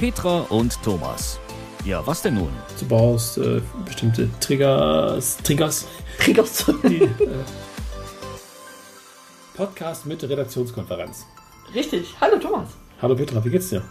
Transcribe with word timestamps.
Petra 0.00 0.46
und 0.48 0.82
Thomas. 0.82 1.38
Ja, 1.84 2.02
was 2.06 2.22
denn 2.22 2.32
nun? 2.32 2.48
Du 2.78 2.88
brauchst 2.88 3.36
äh, 3.36 3.60
bestimmte 3.84 4.30
Triggers. 4.40 5.36
Triggers. 5.44 5.86
Triggers. 6.18 6.64
Die, 6.88 7.02
äh, 7.02 7.08
Podcast 9.54 10.06
mit 10.06 10.26
Redaktionskonferenz. 10.26 11.26
Richtig. 11.74 12.14
Hallo 12.18 12.38
Thomas. 12.38 12.68
Hallo 13.02 13.14
Petra, 13.14 13.44
wie 13.44 13.50
geht's 13.50 13.68
dir? 13.68 13.82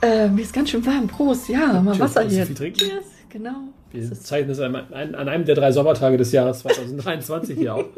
Äh, 0.00 0.28
mir 0.28 0.42
ist 0.42 0.52
ganz 0.52 0.70
schön 0.70 0.86
warm. 0.86 1.08
Prost. 1.08 1.48
Ja, 1.48 1.80
mal 1.80 1.96
Schön, 1.96 2.04
Wasser 2.04 2.22
hier. 2.22 2.46
viel 2.46 2.54
trinken? 2.54 2.78
Cheers. 2.78 3.04
Genau. 3.28 3.56
Wir 3.90 4.12
zeichnen 4.14 4.52
es 4.52 4.60
an, 4.60 4.76
an 4.76 5.28
einem 5.28 5.44
der 5.44 5.56
drei 5.56 5.72
Sommertage 5.72 6.18
des 6.18 6.30
Jahres 6.30 6.60
2023 6.60 7.58
hier 7.58 7.74
auf. 7.74 7.84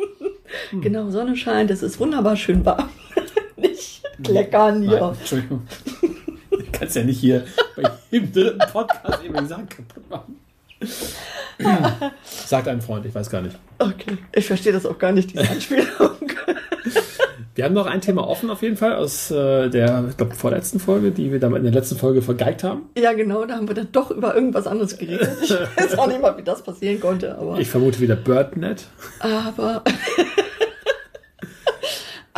Genau, 0.72 1.10
Sonne 1.10 1.36
scheint. 1.36 1.70
Es 1.70 1.82
ist 1.82 2.00
wunderbar 2.00 2.34
schön 2.34 2.64
warm. 2.64 2.88
Nicht 3.56 4.02
kleckern 4.24 4.80
Nein, 4.80 4.88
hier. 4.88 5.14
Entschuldigung. 5.20 5.62
Du 6.79 6.84
kannst 6.84 6.95
ja 6.95 7.02
nicht 7.02 7.18
hier 7.18 7.45
bei 7.74 7.90
jedem 8.12 8.32
dritten 8.32 8.58
Podcast 8.72 9.25
eben 9.25 9.34
den 9.34 9.48
Sack 9.48 9.68
kaputt 9.71 10.08
machen. 10.08 10.36
Sagt 12.22 12.68
ein 12.68 12.80
Freund, 12.80 13.04
ich 13.04 13.12
weiß 13.12 13.29
gar 13.30 13.43
nicht. 13.43 13.58
Okay. 13.80 14.16
Ich 14.32 14.46
verstehe 14.46 14.72
das 14.72 14.86
auch 14.86 14.96
gar 14.96 15.11
nicht, 15.11 15.32
diese 15.32 15.48
Anspielung. 15.50 15.89
Wir 17.56 17.64
haben 17.64 17.75
noch 17.75 17.86
ein 17.86 18.00
Thema 18.00 18.29
offen 18.29 18.48
auf 18.50 18.62
jeden 18.62 18.76
Fall 18.76 18.94
aus 18.94 19.32
äh, 19.32 19.68
der, 19.68 20.04
ich 20.08 20.17
glaube, 20.17 20.36
vorletzten 20.36 20.79
Folge, 20.79 21.11
die 21.11 21.32
wir 21.32 21.40
dann 21.40 21.56
in 21.56 21.64
der 21.64 21.72
letzten 21.72 21.96
Folge 21.96 22.22
vergeigt 22.22 22.62
haben. 22.62 22.82
ja, 22.96 23.12
genau. 23.12 23.45
Da 23.45 23.56
haben 23.56 23.67
wir 23.67 23.75
dann 23.75 23.89
doch 23.90 24.12
über 24.12 24.36
irgendwas 24.36 24.68
anderes 24.68 24.96
geredet. 24.96 25.29
Ich 25.42 25.50
weiß 25.50 25.98
auch 25.98 26.06
nicht 26.06 26.22
mal, 26.22 26.39
wie 26.39 26.45
das 26.45 26.62
passieren 26.62 27.00
konnte. 27.00 27.36
Aber, 27.36 27.58
Ich 27.58 27.68
vermute 27.68 27.98
wieder 27.98 28.14
BirdNet. 28.14 28.86
aber, 29.18 29.82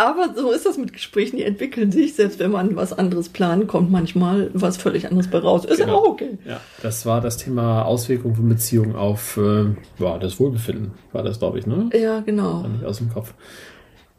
aber 0.06 0.34
so 0.34 0.50
ist 0.52 0.66
das 0.66 0.78
mit 0.78 0.92
Gesprächen. 0.92 1.36
Die 1.36 1.44
entwickeln 1.44 1.90
sich. 1.92 2.14
Selbst 2.14 2.38
wenn 2.38 2.50
man 2.50 2.76
was 2.76 2.92
anderes 2.92 3.28
plant, 3.28 3.66
kommt 3.68 3.90
manchmal 3.90 4.50
was 4.54 4.76
völlig 4.76 5.06
anderes 5.06 5.28
bei 5.28 5.38
raus. 5.38 5.64
Ist 5.64 5.78
ja 5.78 5.86
Genau. 5.86 5.98
auch 5.98 6.08
okay. 6.08 6.38
Ja, 6.46 6.60
das 6.82 7.06
war 7.06 7.20
das 7.20 7.36
Thema 7.36 7.82
Auswirkungen 7.84 8.34
von 8.36 8.48
Beziehungen 8.48 8.96
auf 8.96 9.36
äh, 9.36 9.64
ja, 9.98 10.18
das 10.18 10.38
Wohlbefinden, 10.40 10.92
war 11.12 11.22
das, 11.22 11.38
glaube 11.38 11.58
ich, 11.58 11.66
ne? 11.66 11.90
Ja, 11.94 12.20
genau. 12.20 12.62
Nicht 12.66 12.84
aus 12.84 12.98
dem 12.98 13.10
Kopf. 13.12 13.34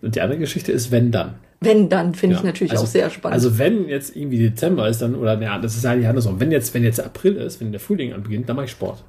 Und 0.01 0.15
die 0.15 0.21
andere 0.21 0.39
Geschichte 0.39 0.71
ist, 0.71 0.91
wenn 0.91 1.11
dann. 1.11 1.35
Wenn, 1.63 1.89
dann 1.89 2.16
finde 2.16 2.35
ich 2.38 2.41
Ja, 2.41 2.47
natürlich 2.47 2.71
also, 2.71 2.83
auch 2.85 2.88
sehr 2.88 3.09
spannend. 3.11 3.35
Also 3.35 3.59
wenn 3.59 3.88
jetzt 3.88 4.16
irgendwie 4.16 4.39
Dezember 4.39 4.88
ist, 4.89 5.01
dann, 5.01 5.13
oder 5.13 5.39
ja, 5.39 5.59
das 5.59 5.75
ist 5.75 5.85
eigentlich 5.85 6.07
andersrum. 6.07 6.39
Wenn 6.39 6.51
jetzt, 6.51 6.73
wenn 6.73 6.83
jetzt 6.83 6.99
April 6.99 7.35
ist, 7.35 7.61
wenn 7.61 7.71
der 7.71 7.79
Frühling 7.79 8.13
anbeginnt, 8.13 8.49
dann 8.49 8.55
mache 8.55 8.66
ich 8.66 8.71
Sport. 8.71 9.03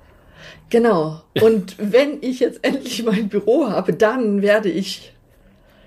Genau. 0.68 1.22
Und 1.40 1.76
wenn 1.78 2.18
ich 2.20 2.40
jetzt 2.40 2.60
endlich 2.62 3.02
mein 3.04 3.28
Büro 3.28 3.68
habe, 3.70 3.92
dann 3.94 4.42
werde 4.42 4.68
ich 4.68 5.12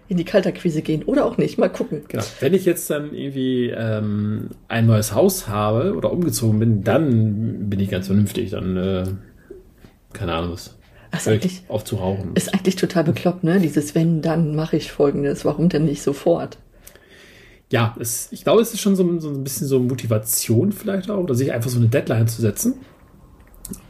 in 0.07 0.17
die 0.17 0.25
Kalterquise 0.25 0.81
gehen. 0.81 1.03
Oder 1.03 1.25
auch 1.25 1.37
nicht. 1.37 1.57
Mal 1.57 1.69
gucken. 1.69 2.03
Genau. 2.07 2.23
Wenn 2.39 2.53
ich 2.53 2.65
jetzt 2.65 2.89
dann 2.89 3.13
irgendwie 3.13 3.69
ähm, 3.69 4.49
ein 4.67 4.85
neues 4.85 5.13
Haus 5.13 5.47
habe 5.47 5.95
oder 5.95 6.11
umgezogen 6.11 6.59
bin, 6.59 6.83
dann 6.83 7.69
bin 7.69 7.79
ich 7.79 7.89
ganz 7.89 8.07
vernünftig. 8.07 8.51
Dann, 8.51 8.77
äh, 8.77 9.03
keine 10.13 10.33
Ahnung, 10.33 10.53
was. 10.53 10.77
Ich 11.13 11.27
eigentlich, 11.29 11.63
auf 11.69 11.85
zu 11.85 11.95
rauchen. 11.95 12.31
ist 12.35 12.53
eigentlich 12.53 12.75
total 12.75 13.05
bekloppt, 13.05 13.43
ne? 13.43 13.59
Dieses 13.59 13.95
wenn, 13.95 14.21
dann 14.21 14.55
mache 14.55 14.75
ich 14.75 14.91
folgendes. 14.91 15.45
Warum 15.45 15.69
denn 15.69 15.85
nicht 15.85 16.01
sofort? 16.01 16.57
Ja, 17.71 17.95
es, 17.99 18.27
ich 18.31 18.43
glaube, 18.43 18.61
es 18.61 18.73
ist 18.73 18.81
schon 18.81 18.95
so, 18.95 19.19
so 19.19 19.29
ein 19.29 19.43
bisschen 19.43 19.67
so 19.67 19.79
Motivation 19.79 20.71
vielleicht 20.71 21.09
auch, 21.09 21.23
oder 21.23 21.33
sich 21.33 21.51
einfach 21.51 21.69
so 21.69 21.79
eine 21.79 21.87
Deadline 21.87 22.27
zu 22.27 22.41
setzen. 22.41 22.75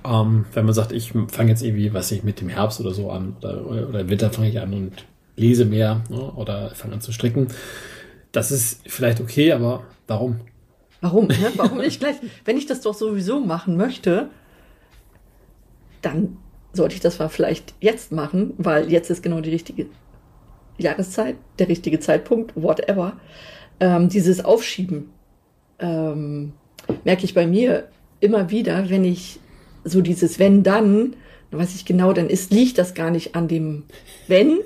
Ähm, 0.06 0.46
wenn 0.54 0.66
man 0.66 0.74
sagt, 0.74 0.92
ich 0.92 1.14
fange 1.28 1.50
jetzt 1.50 1.64
irgendwie, 1.64 1.94
was 1.94 2.12
ich 2.12 2.24
mit 2.24 2.40
dem 2.40 2.50
Herbst 2.50 2.80
oder 2.80 2.94
so 2.94 3.10
an, 3.10 3.36
oder, 3.42 3.66
oder 3.66 4.00
im 4.02 4.10
Winter 4.10 4.30
fange 4.30 4.50
ich 4.50 4.60
an 4.60 4.74
und 4.74 5.06
lese 5.36 5.66
mehr 5.66 6.04
ne, 6.10 6.32
oder 6.34 6.72
fange 6.76 6.96
an 6.96 7.02
zu 7.02 7.12
stricken. 7.12 7.48
Das 8.32 8.52
ist 8.52 8.82
vielleicht 8.88 9.22
okay, 9.22 9.52
aber 9.52 9.84
warum? 10.08 10.42
Warum? 11.02 11.28
Ne? 11.28 11.52
Warum 11.56 11.78
nicht 11.78 12.00
gleich? 12.00 12.16
Wenn 12.44 12.58
ich 12.58 12.66
das 12.66 12.82
doch 12.82 12.94
sowieso 12.94 13.40
machen 13.40 13.78
möchte, 13.78 14.30
dann 16.02 16.38
sollte 16.74 16.96
ich 16.96 17.02
das 17.02 17.18
vielleicht 17.30 17.74
jetzt 17.80 18.12
machen, 18.12 18.54
weil 18.58 18.92
jetzt 18.92 19.10
ist 19.10 19.24
genau 19.24 19.40
die 19.40 19.50
richtige 19.50 19.88
Jahreszeit, 20.78 21.36
der 21.60 21.70
richtige 21.70 22.00
Zeitpunkt, 22.00 22.54
whatever. 22.56 23.14
Ähm, 23.80 24.10
dieses 24.10 24.44
Aufschieben 24.44 25.10
ähm, 25.80 26.54
merke 27.04 27.26
ich 27.26 27.34
bei 27.34 27.48
mir 27.48 27.88
immer 28.20 28.50
wieder, 28.50 28.90
wenn 28.90 29.04
ich 29.04 29.40
so 29.84 30.02
dieses 30.02 30.40
wenn 30.40 30.64
dann, 30.64 31.16
dann 31.52 31.60
weiß 31.60 31.76
ich 31.76 31.86
genau, 31.86 32.14
dann 32.14 32.30
ist, 32.30 32.52
liegt 32.52 32.78
das 32.78 32.94
gar 32.94 33.12
nicht 33.12 33.36
an 33.36 33.48
dem 33.48 33.84
wenn, 34.28 34.60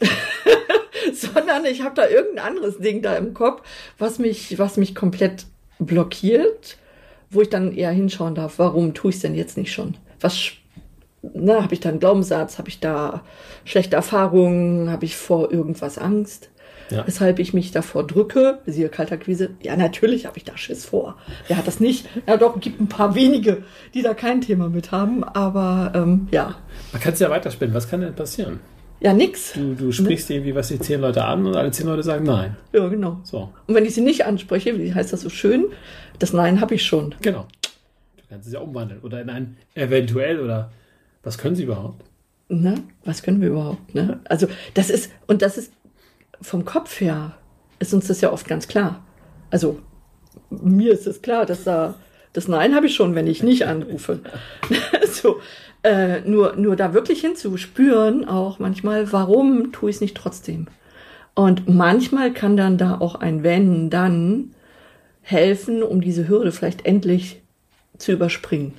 sondern 1.12 1.64
ich 1.64 1.82
habe 1.82 1.94
da 1.94 2.08
irgendein 2.08 2.46
anderes 2.46 2.78
Ding 2.78 3.02
da 3.02 3.16
im 3.16 3.34
Kopf, 3.34 3.62
was 3.98 4.18
mich, 4.18 4.58
was 4.58 4.76
mich 4.76 4.94
komplett 4.94 5.46
blockiert, 5.78 6.76
wo 7.30 7.40
ich 7.42 7.50
dann 7.50 7.72
eher 7.72 7.90
hinschauen 7.90 8.34
darf, 8.34 8.58
warum 8.58 8.94
tue 8.94 9.10
ich 9.10 9.16
es 9.16 9.22
denn 9.22 9.34
jetzt 9.34 9.56
nicht 9.56 9.72
schon? 9.72 9.96
Was 10.20 10.38
na, 11.32 11.62
habe 11.62 11.72
ich 11.72 11.80
da 11.80 11.88
einen 11.88 12.00
Glaubenssatz, 12.00 12.58
habe 12.58 12.68
ich 12.68 12.80
da 12.80 13.22
schlechte 13.64 13.96
Erfahrungen, 13.96 14.90
habe 14.90 15.06
ich 15.06 15.16
vor 15.16 15.50
irgendwas 15.50 15.96
Angst, 15.96 16.50
Ja. 16.90 17.06
weshalb 17.06 17.38
ich 17.38 17.54
mich 17.54 17.70
davor 17.72 18.06
drücke, 18.06 18.58
siehe 18.66 18.90
Kalterquise, 18.90 19.50
ja 19.62 19.74
natürlich 19.74 20.26
habe 20.26 20.36
ich 20.36 20.44
da 20.44 20.56
Schiss 20.58 20.84
vor. 20.84 21.16
Wer 21.48 21.56
hat 21.56 21.66
das 21.66 21.80
nicht? 21.80 22.06
Ja 22.26 22.36
doch, 22.36 22.60
gibt 22.60 22.78
ein 22.78 22.88
paar 22.88 23.14
wenige, 23.14 23.62
die 23.94 24.02
da 24.02 24.12
kein 24.12 24.42
Thema 24.42 24.68
mit 24.68 24.92
haben, 24.92 25.24
aber 25.24 25.92
ähm, 25.94 26.28
ja, 26.30 26.56
Man 26.92 27.00
kann 27.00 27.14
es 27.14 27.20
ja 27.20 27.30
weiterspinnen. 27.30 27.74
Was 27.74 27.88
kann 27.88 28.02
denn 28.02 28.14
passieren? 28.14 28.60
Ja 29.04 29.12
nix. 29.12 29.52
Du, 29.52 29.74
du 29.74 29.92
sprichst 29.92 30.30
irgendwie, 30.30 30.54
was 30.54 30.68
die 30.68 30.78
zehn 30.78 31.00
Leute 31.00 31.24
an 31.24 31.46
und 31.46 31.54
alle 31.54 31.70
zehn 31.70 31.86
Leute 31.86 32.02
sagen 32.02 32.24
nein. 32.24 32.56
Ja, 32.72 32.88
genau. 32.88 33.20
So, 33.22 33.52
Und 33.66 33.74
wenn 33.74 33.84
ich 33.84 33.94
sie 33.94 34.00
nicht 34.00 34.24
anspreche, 34.26 34.78
wie 34.78 34.94
heißt 34.94 35.12
das 35.12 35.20
so 35.20 35.28
schön? 35.28 35.66
Das 36.18 36.32
Nein 36.32 36.60
habe 36.60 36.74
ich 36.74 36.84
schon. 36.84 37.14
genau. 37.20 37.46
Du 38.16 38.22
kannst 38.28 38.46
es 38.46 38.54
ja 38.54 38.60
umwandeln. 38.60 39.00
Oder 39.02 39.20
in 39.20 39.30
ein 39.30 39.56
eventuell 39.74 40.40
oder 40.40 40.72
was 41.22 41.38
können 41.38 41.54
sie 41.54 41.64
überhaupt? 41.64 42.02
Ne? 42.48 42.74
Was 43.04 43.22
können 43.22 43.40
wir 43.40 43.48
überhaupt? 43.48 43.94
Ne? 43.94 44.20
Also 44.24 44.48
das 44.74 44.90
ist, 44.90 45.10
und 45.26 45.42
das 45.42 45.58
ist 45.58 45.72
vom 46.40 46.64
Kopf 46.64 47.00
her, 47.00 47.36
ist 47.78 47.94
uns 47.94 48.06
das 48.06 48.20
ja 48.20 48.32
oft 48.32 48.46
ganz 48.48 48.66
klar. 48.68 49.04
Also 49.50 49.78
mir 50.50 50.92
ist 50.92 51.06
es 51.06 51.22
klar, 51.22 51.46
dass 51.46 51.64
da 51.64 51.94
das 52.32 52.48
Nein 52.48 52.74
habe 52.74 52.86
ich 52.86 52.94
schon, 52.94 53.14
wenn 53.14 53.26
ich 53.28 53.42
nicht 53.42 53.66
anrufe. 53.66 54.20
so, 55.10 55.40
äh, 55.84 56.22
nur, 56.22 56.56
nur 56.56 56.76
da 56.76 56.94
wirklich 56.94 57.20
hinzuspüren, 57.20 58.26
auch 58.26 58.58
manchmal, 58.58 59.12
warum 59.12 59.70
tue 59.70 59.90
ich 59.90 59.96
es 59.96 60.00
nicht 60.00 60.16
trotzdem? 60.16 60.66
Und 61.34 61.68
manchmal 61.68 62.32
kann 62.32 62.56
dann 62.56 62.78
da 62.78 62.98
auch 62.98 63.16
ein 63.16 63.42
Wenn, 63.42 63.90
dann 63.90 64.54
helfen, 65.20 65.82
um 65.82 66.00
diese 66.00 66.28
Hürde 66.28 66.52
vielleicht 66.52 66.86
endlich 66.86 67.42
zu 67.98 68.12
überspringen. 68.12 68.72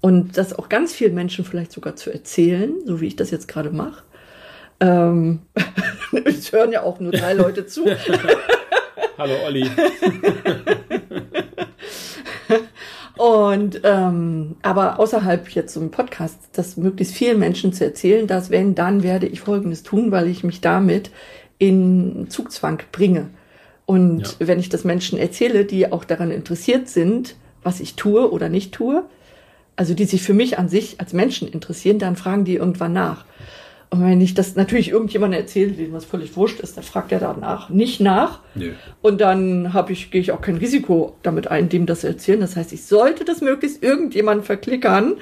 Und 0.00 0.38
das 0.38 0.56
auch 0.56 0.68
ganz 0.68 0.94
vielen 0.94 1.14
Menschen 1.14 1.44
vielleicht 1.44 1.72
sogar 1.72 1.96
zu 1.96 2.12
erzählen, 2.12 2.72
so 2.84 3.00
wie 3.00 3.08
ich 3.08 3.16
das 3.16 3.32
jetzt 3.32 3.48
gerade 3.48 3.70
mache. 3.70 4.04
Ähm, 4.80 5.40
es 6.24 6.52
hören 6.52 6.70
ja 6.70 6.82
auch 6.82 7.00
nur 7.00 7.10
drei 7.10 7.32
Leute 7.32 7.66
zu. 7.66 7.84
Hallo 9.18 9.34
Olli. 9.44 9.68
Und 13.18 13.80
ähm, 13.84 14.56
aber 14.62 14.98
außerhalb 15.00 15.48
jetzt 15.50 15.74
so 15.74 15.80
einem 15.80 15.90
Podcast, 15.90 16.38
das 16.52 16.76
möglichst 16.76 17.14
vielen 17.14 17.38
Menschen 17.38 17.72
zu 17.72 17.84
erzählen, 17.84 18.26
dass 18.26 18.50
wenn, 18.50 18.74
dann 18.74 19.02
werde 19.02 19.26
ich 19.26 19.40
Folgendes 19.40 19.82
tun, 19.82 20.10
weil 20.12 20.28
ich 20.28 20.44
mich 20.44 20.60
damit 20.60 21.10
in 21.58 22.26
Zugzwang 22.30 22.80
bringe. 22.92 23.28
Und 23.86 24.20
Ja. 24.38 24.46
wenn 24.46 24.60
ich 24.60 24.68
das 24.68 24.84
Menschen 24.84 25.18
erzähle, 25.18 25.64
die 25.64 25.90
auch 25.90 26.04
daran 26.04 26.30
interessiert 26.30 26.88
sind, 26.88 27.36
was 27.62 27.80
ich 27.80 27.94
tue 27.96 28.30
oder 28.30 28.48
nicht 28.48 28.72
tue, 28.72 29.02
also 29.76 29.94
die 29.94 30.04
sich 30.04 30.22
für 30.22 30.34
mich 30.34 30.58
an 30.58 30.68
sich 30.68 31.00
als 31.00 31.12
Menschen 31.12 31.48
interessieren, 31.48 31.98
dann 31.98 32.16
fragen 32.16 32.44
die 32.44 32.54
irgendwann 32.56 32.92
nach. 32.92 33.24
Und 33.90 34.04
wenn 34.04 34.20
ich 34.20 34.34
das 34.34 34.54
natürlich 34.54 34.90
irgendjemandem 34.90 35.40
erzähle, 35.40 35.72
dem 35.72 35.92
was 35.92 36.04
völlig 36.04 36.36
wurscht 36.36 36.60
ist, 36.60 36.76
dann 36.76 36.84
fragt 36.84 37.10
er 37.10 37.20
danach 37.20 37.70
nicht 37.70 38.00
nach. 38.00 38.40
Nö. 38.54 38.72
Und 39.00 39.20
dann 39.20 39.72
habe 39.72 39.92
ich, 39.92 40.10
gehe 40.10 40.20
ich 40.20 40.32
auch 40.32 40.42
kein 40.42 40.56
Risiko 40.56 41.16
damit 41.22 41.48
ein, 41.48 41.68
dem 41.68 41.86
das 41.86 42.00
zu 42.00 42.08
erzählen. 42.08 42.40
Das 42.40 42.54
heißt, 42.54 42.72
ich 42.72 42.84
sollte 42.84 43.24
das 43.24 43.40
möglichst 43.40 43.82
irgendjemand 43.82 44.44
verklickern, 44.44 45.14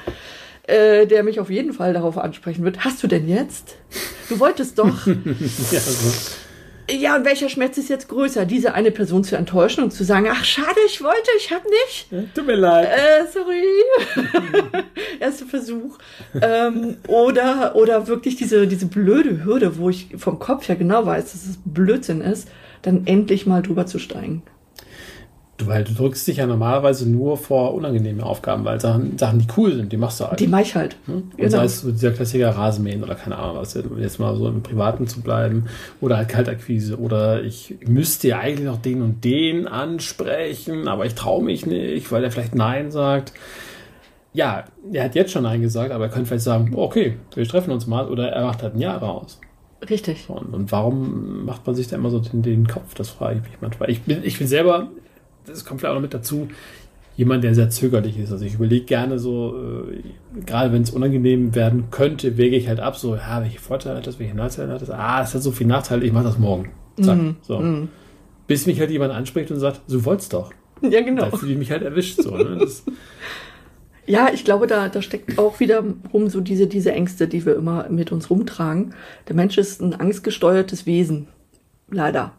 äh, 0.64 1.06
der 1.06 1.22
mich 1.22 1.38
auf 1.38 1.48
jeden 1.48 1.72
Fall 1.72 1.92
darauf 1.92 2.18
ansprechen 2.18 2.64
wird. 2.64 2.84
Hast 2.84 3.02
du 3.02 3.06
denn 3.06 3.28
jetzt? 3.28 3.76
Du 4.28 4.40
wolltest 4.40 4.78
doch. 4.78 5.06
Ja, 5.70 5.80
so. 5.80 6.45
Ja, 6.90 7.16
und 7.16 7.24
welcher 7.24 7.48
Schmerz 7.48 7.78
ist 7.78 7.88
jetzt 7.88 8.08
größer? 8.08 8.44
Diese 8.44 8.74
eine 8.74 8.90
Person 8.90 9.24
zu 9.24 9.36
enttäuschen 9.36 9.82
und 9.82 9.92
zu 9.92 10.04
sagen, 10.04 10.26
ach 10.30 10.44
schade, 10.44 10.78
ich 10.86 11.02
wollte, 11.02 11.30
ich 11.38 11.50
habe 11.52 11.64
nicht. 11.68 12.34
Tut 12.34 12.46
mir 12.46 12.56
leid. 12.56 12.88
Äh, 12.88 13.26
sorry. 13.32 14.84
Erster 15.20 15.46
Versuch. 15.46 15.98
Ähm, 16.40 16.98
oder, 17.08 17.74
oder 17.74 18.06
wirklich 18.06 18.36
diese, 18.36 18.66
diese 18.66 18.86
blöde 18.86 19.44
Hürde, 19.44 19.78
wo 19.78 19.90
ich 19.90 20.08
vom 20.16 20.38
Kopf 20.38 20.68
her 20.68 20.76
genau 20.76 21.04
weiß, 21.04 21.32
dass 21.32 21.46
es 21.46 21.58
Blödsinn 21.64 22.20
ist, 22.20 22.48
dann 22.82 23.06
endlich 23.06 23.46
mal 23.46 23.62
drüber 23.62 23.86
zu 23.86 23.98
steigen. 23.98 24.42
Du 25.58 25.66
weil 25.68 25.84
du 25.84 25.94
drückst 25.94 26.28
dich 26.28 26.36
ja 26.36 26.46
normalerweise 26.46 27.08
nur 27.08 27.38
vor 27.38 27.72
unangenehme 27.72 28.22
Aufgaben, 28.24 28.64
weil 28.66 28.78
Sachen, 28.78 29.16
Sachen 29.16 29.38
die 29.38 29.46
cool 29.56 29.72
sind, 29.74 29.90
die 29.90 29.96
machst 29.96 30.20
du 30.20 30.24
halt. 30.26 30.38
Die 30.38 30.46
mach 30.48 30.60
ich 30.60 30.74
halt. 30.74 30.96
Ne? 31.06 31.14
Und 31.14 31.36
Genau. 31.38 31.48
sei 31.50 31.64
es 31.64 31.80
so 31.80 31.90
dieser 31.90 32.10
Klassiker 32.10 32.50
Rasenmähen 32.50 33.02
oder 33.02 33.14
keine 33.14 33.36
Ahnung 33.38 33.56
was, 33.56 33.72
jetzt 33.98 34.18
mal 34.20 34.36
so 34.36 34.48
im 34.48 34.62
Privaten 34.62 35.06
zu 35.06 35.22
bleiben 35.22 35.64
oder 36.02 36.18
halt 36.18 36.28
Kaltakquise 36.28 36.98
oder 36.98 37.42
ich 37.42 37.74
müsste 37.86 38.28
ja 38.28 38.38
eigentlich 38.40 38.66
noch 38.66 38.82
den 38.82 39.00
und 39.00 39.24
den 39.24 39.66
ansprechen, 39.66 40.88
aber 40.88 41.06
ich 41.06 41.14
traue 41.14 41.42
mich 41.42 41.64
nicht, 41.64 42.12
weil 42.12 42.22
er 42.22 42.30
vielleicht 42.30 42.54
Nein 42.54 42.90
sagt. 42.90 43.32
Ja, 44.34 44.64
er 44.92 45.04
hat 45.04 45.14
jetzt 45.14 45.32
schon 45.32 45.44
Nein 45.44 45.62
gesagt, 45.62 45.90
aber 45.90 46.04
er 46.04 46.10
könnte 46.10 46.26
vielleicht 46.26 46.44
sagen, 46.44 46.72
okay, 46.76 47.16
wir 47.34 47.48
treffen 47.48 47.70
uns 47.70 47.86
mal 47.86 48.08
oder 48.08 48.28
er 48.28 48.44
macht 48.44 48.62
halt 48.62 48.74
ein 48.74 48.80
Ja 48.80 48.94
raus. 48.98 49.40
Richtig. 49.88 50.28
Und, 50.28 50.52
und 50.52 50.70
warum 50.72 51.46
macht 51.46 51.66
man 51.66 51.74
sich 51.74 51.88
da 51.88 51.96
immer 51.96 52.10
so 52.10 52.18
den, 52.18 52.42
den 52.42 52.66
Kopf? 52.66 52.94
Das 52.94 53.08
frage 53.08 53.36
ich 53.42 53.50
mich 53.50 53.60
manchmal. 53.62 53.88
Ich 53.90 54.02
bin, 54.02 54.22
ich 54.22 54.36
bin 54.38 54.46
selber, 54.46 54.88
das 55.46 55.64
kommt 55.64 55.80
vielleicht 55.80 55.92
auch 55.92 55.96
noch 55.96 56.02
mit 56.02 56.14
dazu, 56.14 56.48
jemand, 57.16 57.44
der 57.44 57.54
sehr 57.54 57.70
zögerlich 57.70 58.18
ist. 58.18 58.32
Also 58.32 58.44
ich 58.44 58.54
überlege 58.54 58.84
gerne 58.84 59.18
so, 59.18 59.56
äh, 59.56 60.40
gerade 60.44 60.72
wenn 60.72 60.82
es 60.82 60.90
unangenehm 60.90 61.54
werden 61.54 61.90
könnte, 61.90 62.36
wege 62.36 62.56
ich 62.56 62.68
halt 62.68 62.80
ab, 62.80 62.96
so, 62.96 63.16
ja, 63.16 63.42
welche 63.42 63.58
Vorteile 63.58 63.96
hat 63.96 64.06
das, 64.06 64.18
welche 64.18 64.36
Nachteile 64.36 64.72
hat 64.72 64.82
das? 64.82 64.90
Ah, 64.90 65.22
es 65.22 65.34
hat 65.34 65.42
so 65.42 65.52
viele 65.52 65.70
Nachteile, 65.70 66.04
ich 66.04 66.12
mache 66.12 66.24
das 66.24 66.38
morgen. 66.38 66.70
Zack, 67.00 67.18
so. 67.42 67.86
Bis 68.46 68.66
mich 68.66 68.80
halt 68.80 68.90
jemand 68.90 69.12
anspricht 69.12 69.50
und 69.50 69.58
sagt, 69.58 69.80
du 69.88 70.04
wolltest 70.04 70.32
doch. 70.32 70.52
Ja, 70.82 71.00
genau. 71.00 71.30
Da 71.30 71.36
fühle 71.36 71.52
ich 71.52 71.58
mich 71.58 71.70
halt 71.70 71.82
erwischt. 71.82 72.20
So, 72.20 72.36
ne? 72.36 72.58
das, 72.60 72.84
Ja, 74.06 74.28
ich 74.32 74.44
glaube, 74.44 74.66
da, 74.66 74.88
da 74.88 75.02
steckt 75.02 75.38
auch 75.38 75.58
wieder 75.58 75.82
rum 76.12 76.28
so 76.28 76.40
diese, 76.40 76.68
diese 76.68 76.92
Ängste, 76.92 77.26
die 77.26 77.44
wir 77.44 77.56
immer 77.56 77.88
mit 77.88 78.12
uns 78.12 78.30
rumtragen. 78.30 78.94
Der 79.26 79.34
Mensch 79.34 79.58
ist 79.58 79.82
ein 79.82 79.94
angstgesteuertes 79.94 80.86
Wesen. 80.86 81.26
Leider. 81.90 82.32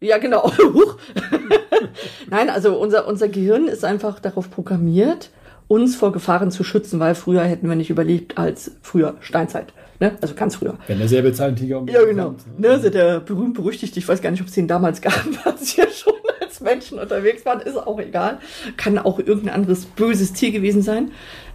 Ja, 0.00 0.18
genau. 0.18 0.50
Nein, 2.30 2.50
also 2.50 2.78
unser, 2.78 3.06
unser 3.06 3.28
Gehirn 3.28 3.68
ist 3.68 3.84
einfach 3.84 4.20
darauf 4.20 4.50
programmiert, 4.50 5.30
uns 5.68 5.96
vor 5.96 6.12
Gefahren 6.12 6.50
zu 6.50 6.64
schützen, 6.64 6.98
weil 6.98 7.14
früher 7.14 7.42
hätten 7.42 7.68
wir 7.68 7.76
nicht 7.76 7.90
überlebt 7.90 8.38
als 8.38 8.72
früher 8.82 9.16
Steinzeit. 9.20 9.72
Ne? 10.00 10.12
Also 10.20 10.34
ganz 10.34 10.56
früher. 10.56 10.78
wenn 10.86 10.98
der 10.98 11.08
Säbelzahntiger 11.08 11.80
um 11.80 11.88
Ja, 11.88 12.04
genau. 12.04 12.36
Ne, 12.56 12.70
also 12.70 12.88
der 12.88 13.20
berühmt 13.20 13.54
berüchtigt, 13.54 13.96
ich 13.96 14.08
weiß 14.08 14.22
gar 14.22 14.30
nicht, 14.30 14.40
ob 14.40 14.46
es 14.46 14.54
den 14.54 14.68
damals 14.68 15.00
gab, 15.02 15.24
als 15.44 15.76
wir 15.76 15.88
schon 15.90 16.14
als 16.40 16.60
Menschen 16.60 16.98
unterwegs 16.98 17.44
waren, 17.44 17.60
ist 17.60 17.76
auch 17.76 17.98
egal. 17.98 18.38
Kann 18.76 18.98
auch 18.98 19.18
irgendein 19.18 19.54
anderes 19.54 19.86
böses 19.86 20.32
Tier 20.32 20.52
gewesen 20.52 20.82
sein. 20.82 21.10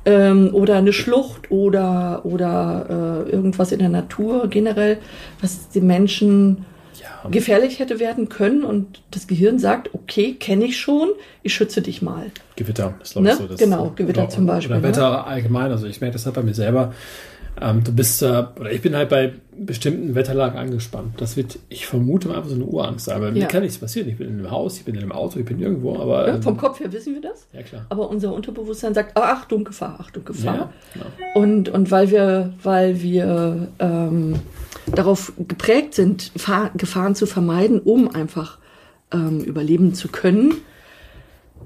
Ähm, 0.06 0.50
oder 0.54 0.76
eine 0.76 0.92
Schlucht 0.92 1.50
oder, 1.50 2.22
oder 2.26 3.26
äh, 3.28 3.32
irgendwas 3.32 3.72
in 3.72 3.80
der 3.80 3.90
Natur 3.90 4.48
generell, 4.50 4.98
was 5.42 5.70
den 5.70 5.88
Menschen 5.88 6.66
gefährlich 7.32 7.80
hätte 7.80 8.00
werden 8.00 8.30
können. 8.30 8.64
Und 8.64 9.02
das 9.12 9.28
Gehirn 9.28 9.60
sagt, 9.60 9.94
okay, 9.94 10.34
kenne 10.34 10.66
ich 10.66 10.80
schon, 10.80 11.10
ich 11.42 11.54
schütze 11.54 11.82
dich 11.82 12.02
mal. 12.02 12.32
Gewitter 12.56 12.96
ist, 13.02 13.14
glaube 13.14 13.28
ich, 13.28 13.34
Ne? 13.34 13.40
so. 13.40 13.48
Das, 13.48 13.60
Genau, 13.60 13.92
Gewitter 13.96 14.24
oder, 14.24 14.30
zum 14.30 14.46
Beispiel, 14.46 14.72
Oder 14.76 14.82
ne? 14.82 14.88
Wetter 14.88 15.28
allgemein. 15.28 15.72
Also 15.72 15.88
ich 15.88 16.02
merke 16.02 16.14
das 16.14 16.26
halt 16.26 16.36
bei 16.36 16.44
mir 16.44 16.54
selber. 16.54 16.94
Ähm, 17.62 17.84
du 17.84 17.92
bist, 17.94 18.22
äh, 18.24 18.44
oder 18.60 18.72
ich 18.72 18.82
bin 18.82 18.96
halt 18.96 19.10
bei 19.10 19.34
bestimmten 19.56 20.16
Wetterlagen 20.16 20.58
angespannt. 20.58 21.14
Das 21.18 21.38
wird, 21.38 21.60
ich 21.70 21.86
vermute 21.86 22.28
mal 22.28 22.38
einfach 22.38 22.50
so 22.50 22.56
eine 22.56 22.66
Urangst 22.66 23.06
sein. 23.06 23.22
Bei 23.22 23.32
mir 23.32 23.42
Ja. 23.42 23.48
kann 23.48 23.62
nichts 23.62 23.78
passieren. 23.78 24.10
Ich 24.10 24.18
bin 24.18 24.28
in 24.28 24.40
einem 24.40 24.50
Haus, 24.50 24.78
ich 24.78 24.86
bin 24.86 24.96
in 24.96 25.02
einem 25.02 25.12
Auto, 25.12 25.40
ich 25.40 25.46
bin 25.46 25.60
irgendwo, 25.60 25.96
aber. 26.00 26.28
Ja, 26.28 26.36
ähm, 26.36 26.42
vom 26.42 26.58
Kopf 26.58 26.80
her 26.80 26.92
wissen 26.92 27.14
wir 27.14 27.22
das. 27.22 27.48
Ja, 27.54 27.62
klar. 27.62 27.86
Aber 27.90 28.10
unser 28.10 28.34
Unterbewusstsein 28.34 28.94
sagt, 28.96 29.16
ah, 29.16 29.34
Achtung, 29.34 29.64
Gefahr, 29.64 30.00
Achtung, 30.00 30.26
Gefahr. 30.26 30.56
Ja, 30.56 30.74
genau. 30.94 31.06
Und, 31.36 31.70
und 31.70 31.92
weil 31.92 32.10
wir, 32.10 32.54
weil 32.64 33.02
wir 33.02 33.68
ähm, 33.80 34.36
darauf 34.94 35.34
geprägt 35.48 35.94
sind, 35.94 36.32
Fahr 36.36 36.72
Gefahren 36.76 37.14
zu 37.14 37.28
vermeiden, 37.28 37.80
um 37.80 38.10
einfach 38.14 38.58
ähm, 39.14 39.42
überleben 39.42 39.94
zu 39.94 40.08
können, 40.08 40.56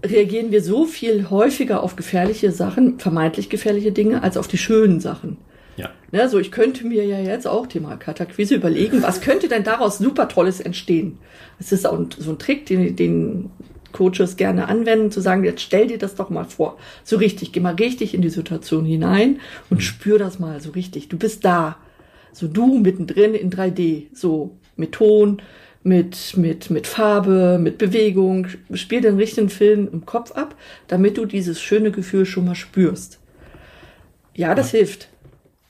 reagieren 0.05 0.51
wir 0.51 0.61
so 0.61 0.85
viel 0.85 1.29
häufiger 1.29 1.81
auf 1.81 1.95
gefährliche 1.95 2.51
Sachen, 2.51 2.99
vermeintlich 2.99 3.49
gefährliche 3.49 3.91
Dinge, 3.93 4.21
als 4.21 4.37
auf 4.37 4.47
die 4.47 4.57
schönen 4.57 4.99
Sachen. 4.99 5.37
Ja. 5.77 5.91
Ne, 6.11 6.27
so 6.27 6.39
ich 6.39 6.51
könnte 6.51 6.85
mir 6.85 7.05
ja 7.05 7.19
jetzt 7.19 7.47
auch 7.47 7.67
Thema 7.67 7.95
Kataquise 7.97 8.55
überlegen, 8.55 9.03
was 9.03 9.21
könnte 9.21 9.47
denn 9.47 9.63
daraus 9.63 9.99
super 9.99 10.27
Tolles 10.27 10.59
entstehen? 10.59 11.19
Es 11.59 11.71
ist 11.71 11.85
auch 11.85 11.99
so 12.17 12.31
ein 12.31 12.39
Trick, 12.39 12.65
den, 12.65 12.95
den 12.95 13.51
Coaches 13.91 14.37
gerne 14.37 14.67
anwenden, 14.67 15.11
zu 15.11 15.21
sagen, 15.21 15.43
jetzt 15.43 15.61
stell 15.61 15.87
dir 15.87 15.97
das 15.97 16.15
doch 16.15 16.29
mal 16.29 16.45
vor. 16.45 16.77
So 17.03 17.17
richtig, 17.17 17.51
geh 17.51 17.59
mal 17.59 17.75
richtig 17.75 18.13
in 18.13 18.21
die 18.21 18.29
Situation 18.29 18.85
hinein 18.85 19.39
und 19.69 19.83
spür 19.83 20.19
das 20.19 20.39
mal 20.39 20.61
so 20.61 20.71
richtig. 20.71 21.09
Du 21.09 21.17
bist 21.17 21.45
da. 21.45 21.77
So 22.33 22.47
du 22.47 22.79
mittendrin 22.79 23.33
in 23.33 23.49
3D. 23.49 24.07
So 24.13 24.57
mit 24.75 24.93
Ton, 24.93 25.41
mit, 25.83 26.35
mit, 26.37 26.69
mit 26.69 26.85
Farbe, 26.85 27.59
mit 27.61 27.77
Bewegung. 27.77 28.47
Spiel 28.73 29.01
den 29.01 29.17
richtigen 29.17 29.49
Film 29.49 29.87
im 29.91 30.05
Kopf 30.05 30.31
ab, 30.31 30.55
damit 30.87 31.17
du 31.17 31.25
dieses 31.25 31.61
schöne 31.61 31.91
Gefühl 31.91 32.25
schon 32.25 32.45
mal 32.45 32.55
spürst. 32.55 33.19
Ja, 34.35 34.53
das 34.53 34.71
hilft. 34.71 35.09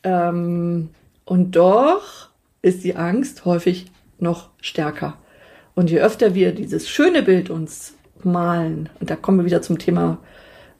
Ähm, 0.04 0.90
und 1.26 1.56
doch 1.56 2.30
ist 2.62 2.84
die 2.84 2.96
Angst 2.96 3.46
häufig 3.46 3.88
noch 4.20 4.50
stärker. 4.62 5.18
Und 5.76 5.90
je 5.90 6.00
öfter 6.00 6.34
wir 6.34 6.54
dieses 6.54 6.90
schöne 6.90 7.22
Bild 7.24 7.50
uns 7.50 7.96
malen, 8.24 8.90
und 9.00 9.10
da 9.10 9.16
kommen 9.16 9.40
wir 9.40 9.46
wieder 9.46 9.62
zum 9.62 9.78
Thema 9.78 10.18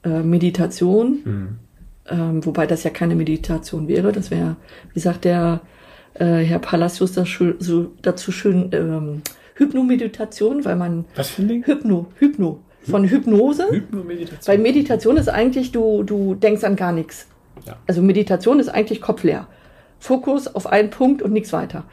äh, 0.04 0.22
Meditation, 0.22 1.60
ähm, 2.10 2.46
wobei 2.46 2.66
das 2.66 2.84
ja 2.84 2.90
keine 2.90 3.16
Meditation 3.16 3.88
wäre, 3.88 4.12
das 4.12 4.32
wäre, 4.32 4.56
wie 4.94 5.00
sagt 5.00 5.26
der 5.26 5.62
äh, 6.16 6.38
Herr 6.38 6.60
Palacios 6.60 7.12
das 7.12 7.28
schön, 7.28 7.56
so, 7.60 7.92
dazu 8.02 8.32
schön, 8.32 8.70
ähm, 8.74 9.22
Hypnomeditation, 9.56 10.66
weil 10.66 10.76
man 10.76 11.06
Was 11.16 11.30
für 11.30 11.42
ein 11.42 11.48
Ding? 11.48 11.66
Hypno, 11.66 12.08
Hypno, 12.20 12.60
von 12.84 13.04
Hypnose. 13.04 13.68
Hypnomeditation. 13.70 14.48
Weil 14.48 14.58
Meditation 14.60 15.18
ist 15.18 15.30
eigentlich, 15.30 15.72
du, 15.72 16.04
du 16.04 16.36
denkst 16.36 16.64
an 16.64 16.76
gar 16.76 16.92
nichts. 16.92 17.28
Ja. 17.66 17.76
Also 17.88 18.02
Meditation 18.02 18.60
ist 18.60 18.70
eigentlich 18.70 19.02
kopfleer. 19.02 19.48
Fokus 20.00 20.48
auf 20.48 20.68
einen 20.68 20.90
Punkt 20.90 21.22
und 21.22 21.34
nichts 21.34 21.54
weiter. 21.54 21.84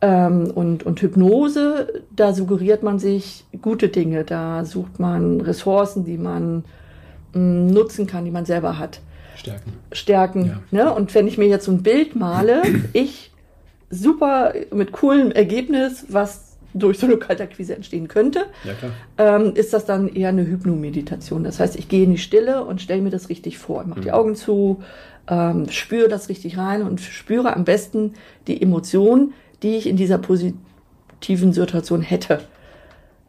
Ähm, 0.00 0.50
und, 0.54 0.84
und 0.84 1.00
Hypnose, 1.02 2.02
da 2.10 2.32
suggeriert 2.32 2.82
man 2.82 2.98
sich 2.98 3.44
gute 3.60 3.88
Dinge, 3.88 4.24
da 4.24 4.64
sucht 4.64 4.98
man 4.98 5.40
Ressourcen, 5.40 6.04
die 6.04 6.16
man 6.16 6.64
mh, 7.34 7.72
nutzen 7.72 8.06
kann, 8.06 8.24
die 8.24 8.30
man 8.30 8.46
selber 8.46 8.78
hat. 8.78 9.00
Stärken. 9.36 9.72
Stärken. 9.92 10.46
Ja. 10.46 10.84
Ne? 10.84 10.94
Und 10.94 11.14
wenn 11.14 11.26
ich 11.26 11.38
mir 11.38 11.48
jetzt 11.48 11.66
so 11.66 11.72
ein 11.72 11.82
Bild 11.82 12.16
male, 12.16 12.62
ich 12.92 13.30
super 13.90 14.54
mit 14.72 14.92
coolem 14.92 15.32
Ergebnis, 15.32 16.06
was 16.08 16.49
durch 16.74 16.98
so 16.98 17.06
eine 17.06 17.16
Kaltakquise 17.16 17.74
entstehen 17.74 18.08
könnte, 18.08 18.46
Ja, 18.64 19.36
ähm, 19.36 19.54
ist 19.54 19.72
das 19.72 19.84
dann 19.84 20.08
eher 20.08 20.28
eine 20.30 20.46
Hypnomeditation. 20.46 21.44
Das 21.44 21.60
heißt, 21.60 21.76
ich 21.76 21.88
gehe 21.88 22.04
in 22.04 22.12
die 22.12 22.18
Stille 22.18 22.64
und 22.64 22.80
stelle 22.80 23.02
mir 23.02 23.10
das 23.10 23.28
richtig 23.28 23.58
vor. 23.58 23.82
Ich 23.82 23.88
mache 23.88 24.00
die 24.00 24.12
Augen 24.12 24.34
zu, 24.36 24.82
ähm, 25.28 25.68
spüre 25.70 26.08
das 26.08 26.28
richtig 26.28 26.58
rein 26.58 26.82
und 26.82 27.00
spüre 27.00 27.54
am 27.54 27.64
besten 27.64 28.14
die 28.46 28.60
Emotion, 28.60 29.32
die 29.62 29.76
ich 29.76 29.86
in 29.88 29.96
dieser 29.96 30.18
positiven 30.18 31.52
Situation 31.52 32.02
hätte. 32.02 32.40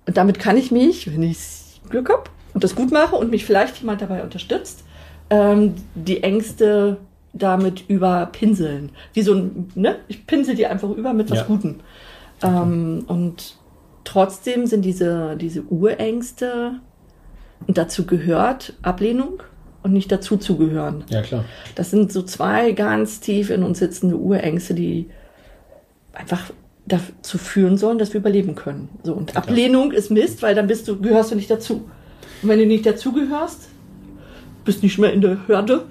Und 0.08 0.18
damit 0.18 0.40
kann 0.40 0.58
ich 0.58 0.72
mich, 0.72 1.12
wenn 1.12 1.24
ich 1.24 1.82
Glück 1.90 2.10
habe 2.10 2.24
und 2.54 2.64
das 2.64 2.76
gut 2.76 2.92
mache 2.92 3.16
und 3.16 3.32
mich 3.32 3.46
vielleicht 3.46 3.78
jemand 3.80 4.02
dabei 4.02 4.24
unterstützt, 4.24 4.84
ähm, 5.30 5.76
die 5.96 6.24
Ängste 6.24 6.98
damit 7.34 7.86
überpinseln. 7.88 8.90
Wie 9.14 9.22
so 9.22 9.34
ein, 9.34 9.72
ne? 9.76 9.98
Ich 10.08 10.28
pinsel 10.28 10.56
die 10.56 10.68
einfach 10.68 10.90
über 10.90 11.14
mit 11.14 11.30
was 11.32 11.40
Ja. 11.40 11.46
Gutem. 11.46 11.80
Ähm, 12.44 13.04
und 13.08 13.58
trotzdem 14.04 14.66
sind 14.68 14.84
diese, 14.84 15.36
diese 15.38 15.62
Urängste, 15.64 16.74
und 17.68 17.78
dazu 17.78 18.08
gehört 18.08 18.74
Ablehnung 18.82 19.44
und 19.84 19.94
nicht 19.94 20.12
dazu 20.12 20.38
zu 20.38 20.58
gehören. 20.58 21.04
Ja, 21.10 21.22
klar. 21.22 21.46
Das 21.76 21.92
sind 21.92 22.12
so 22.12 22.24
zwei 22.24 22.72
ganz 22.72 23.20
tief 23.20 23.52
in 23.52 23.62
uns 23.64 23.78
sitzende 23.80 24.18
Urängste, 24.18 24.74
die 24.74 25.08
einfach 26.14 26.52
dazu 26.88 27.38
führen 27.38 27.78
sollen, 27.78 28.00
dass 28.00 28.14
wir 28.14 28.20
überleben 28.20 28.56
können. 28.56 28.90
So, 29.04 29.14
und 29.14 29.32
klar. 29.32 29.44
Ablehnung 29.44 29.92
ist 29.92 30.10
Mist, 30.10 30.42
weil 30.42 30.56
dann 30.56 30.66
bist 30.68 30.88
du, 30.88 31.00
gehörst 31.00 31.32
du 31.32 31.36
nicht 31.36 31.52
dazu. 31.52 31.88
Und 32.42 32.50
wenn 32.50 32.58
du 32.58 32.66
nicht 32.66 32.86
dazugehörst, 32.86 33.70
bist 34.66 34.82
nicht 34.82 34.98
mehr 34.98 35.14
in 35.14 35.22
der 35.22 35.38
Herde, 35.48 35.86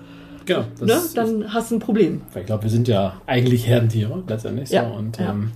Genau. 0.47 0.65
Das 0.81 0.89
ne, 0.89 0.95
ist- 0.95 1.17
dann 1.17 1.53
hast 1.55 1.71
du 1.71 1.77
ein 1.77 1.81
Problem. 1.81 2.23
Weil 2.33 2.41
ich 2.43 2.47
glaube, 2.47 2.65
wir 2.65 2.71
sind 2.71 2.89
ja 2.89 3.21
eigentlich 3.27 3.69
Herdentiere 3.69 4.25
letztendlich. 4.27 4.71
Ja, 4.71 4.89
So. 4.89 4.97
Und 4.99 5.19
ja. 5.19 5.31
ähm, 5.31 5.53